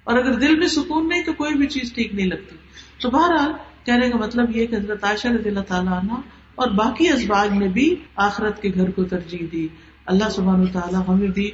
اور 0.05 0.19
اگر 0.19 0.33
دل 0.33 0.59
میں 0.59 0.67
سکون 0.67 1.09
نہیں، 1.09 1.23
تو 1.23 1.33
کوئی 1.33 1.55
بھی 1.55 1.67
چیز 1.67 1.93
ٹھیک 1.95 2.15
نہیں 2.15 2.27
لگتی۔ 2.27 2.57
تو 3.01 3.11
بہرحال، 3.11 3.53
کہنے 3.85 4.11
کا 4.11 4.19
مطلب 4.19 4.57
یہ 4.57 4.67
کہ 4.67 4.77
حضرت 4.77 5.05
عائشہ 5.05 5.29
رضی 5.29 5.49
اللہ 5.49 5.61
تعالیٰ 5.61 5.93
عنہ 5.93 6.13
اور 6.55 6.71
باقی 6.71 7.09
ازباج 7.09 7.53
نے 7.53 7.69
بھی 7.69 7.95
آخرت 8.17 8.63
کے 8.63 8.71
گھر 8.75 8.91
کو 8.91 9.05
ترجیح 9.05 9.47
دی۔ 9.53 9.69
اللہ 10.07 10.29
سبحان 10.29 10.67
تعالیٰ 10.67 11.01
ہمیں 11.09 11.29
بھی 11.29 11.51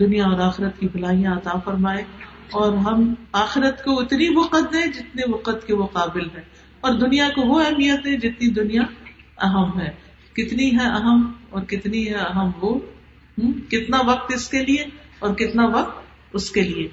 دنیا 0.00 0.24
اور 0.24 0.38
آخرت 0.38 0.80
کی 0.80 0.88
بلائیاں 0.92 1.36
عطا 1.36 1.58
فرمائے 1.58 2.04
اور 2.50 2.72
ہم 2.72 3.14
آخرت 3.32 3.84
کو 3.84 4.00
اتنی 4.00 4.28
وقت 4.36 4.72
دیں 4.72 4.86
جتنے 4.86 5.32
وقت 5.32 5.66
کے 5.66 5.74
وہ 5.74 5.86
قابل 5.86 6.20
ہیں۔ 6.20 6.61
اور 6.82 6.92
دنیا 6.92 7.28
کو 7.34 7.42
وہ 7.42 7.60
اہمیت 7.60 8.06
ہے 8.06 8.16
جتنی 8.16 8.50
دنیا 8.50 8.82
اہم 9.40 9.80
ہے۔ 9.80 9.90
کتنی 10.32 10.74
ہے 10.74 10.86
اہم 10.86 11.32
اور 11.50 11.62
کتنی 11.62 12.08
ہے 12.08 12.14
اہم 12.14 12.50
وہ۔ 12.62 12.78
کتنا 13.68 13.98
وقت 14.06 14.32
اس 14.34 14.48
کے 14.48 14.64
لیے 14.64 14.84
اور 15.18 15.34
کتنا 15.34 15.66
وقت 15.66 16.02
اس 16.32 16.50
کے 16.50 16.60
لیے۔ 16.60 16.88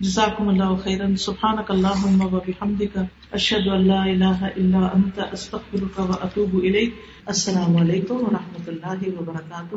جزاکم 0.00 0.48
اللہ 0.48 0.74
خیرن۔ 0.84 1.16
سبحانک 1.16 1.70
اللہم 1.70 2.20
و 2.20 2.28
بحمدک۔ 2.28 2.98
اشہد 3.30 3.68
ان 3.68 3.88
لا 3.88 4.02
الہ 4.02 4.42
الا 4.42 4.78
انت۔ 4.78 5.20
استغفرک 5.32 6.00
و 6.00 6.12
اتوب 6.22 6.54
الیک۔ 6.54 6.94
السلام 7.26 7.76
علیکم 7.76 8.14
و 8.14 8.30
رحمۃ 8.30 8.64
اللہ 8.66 9.20
وبرکاتہ۔ 9.20 9.76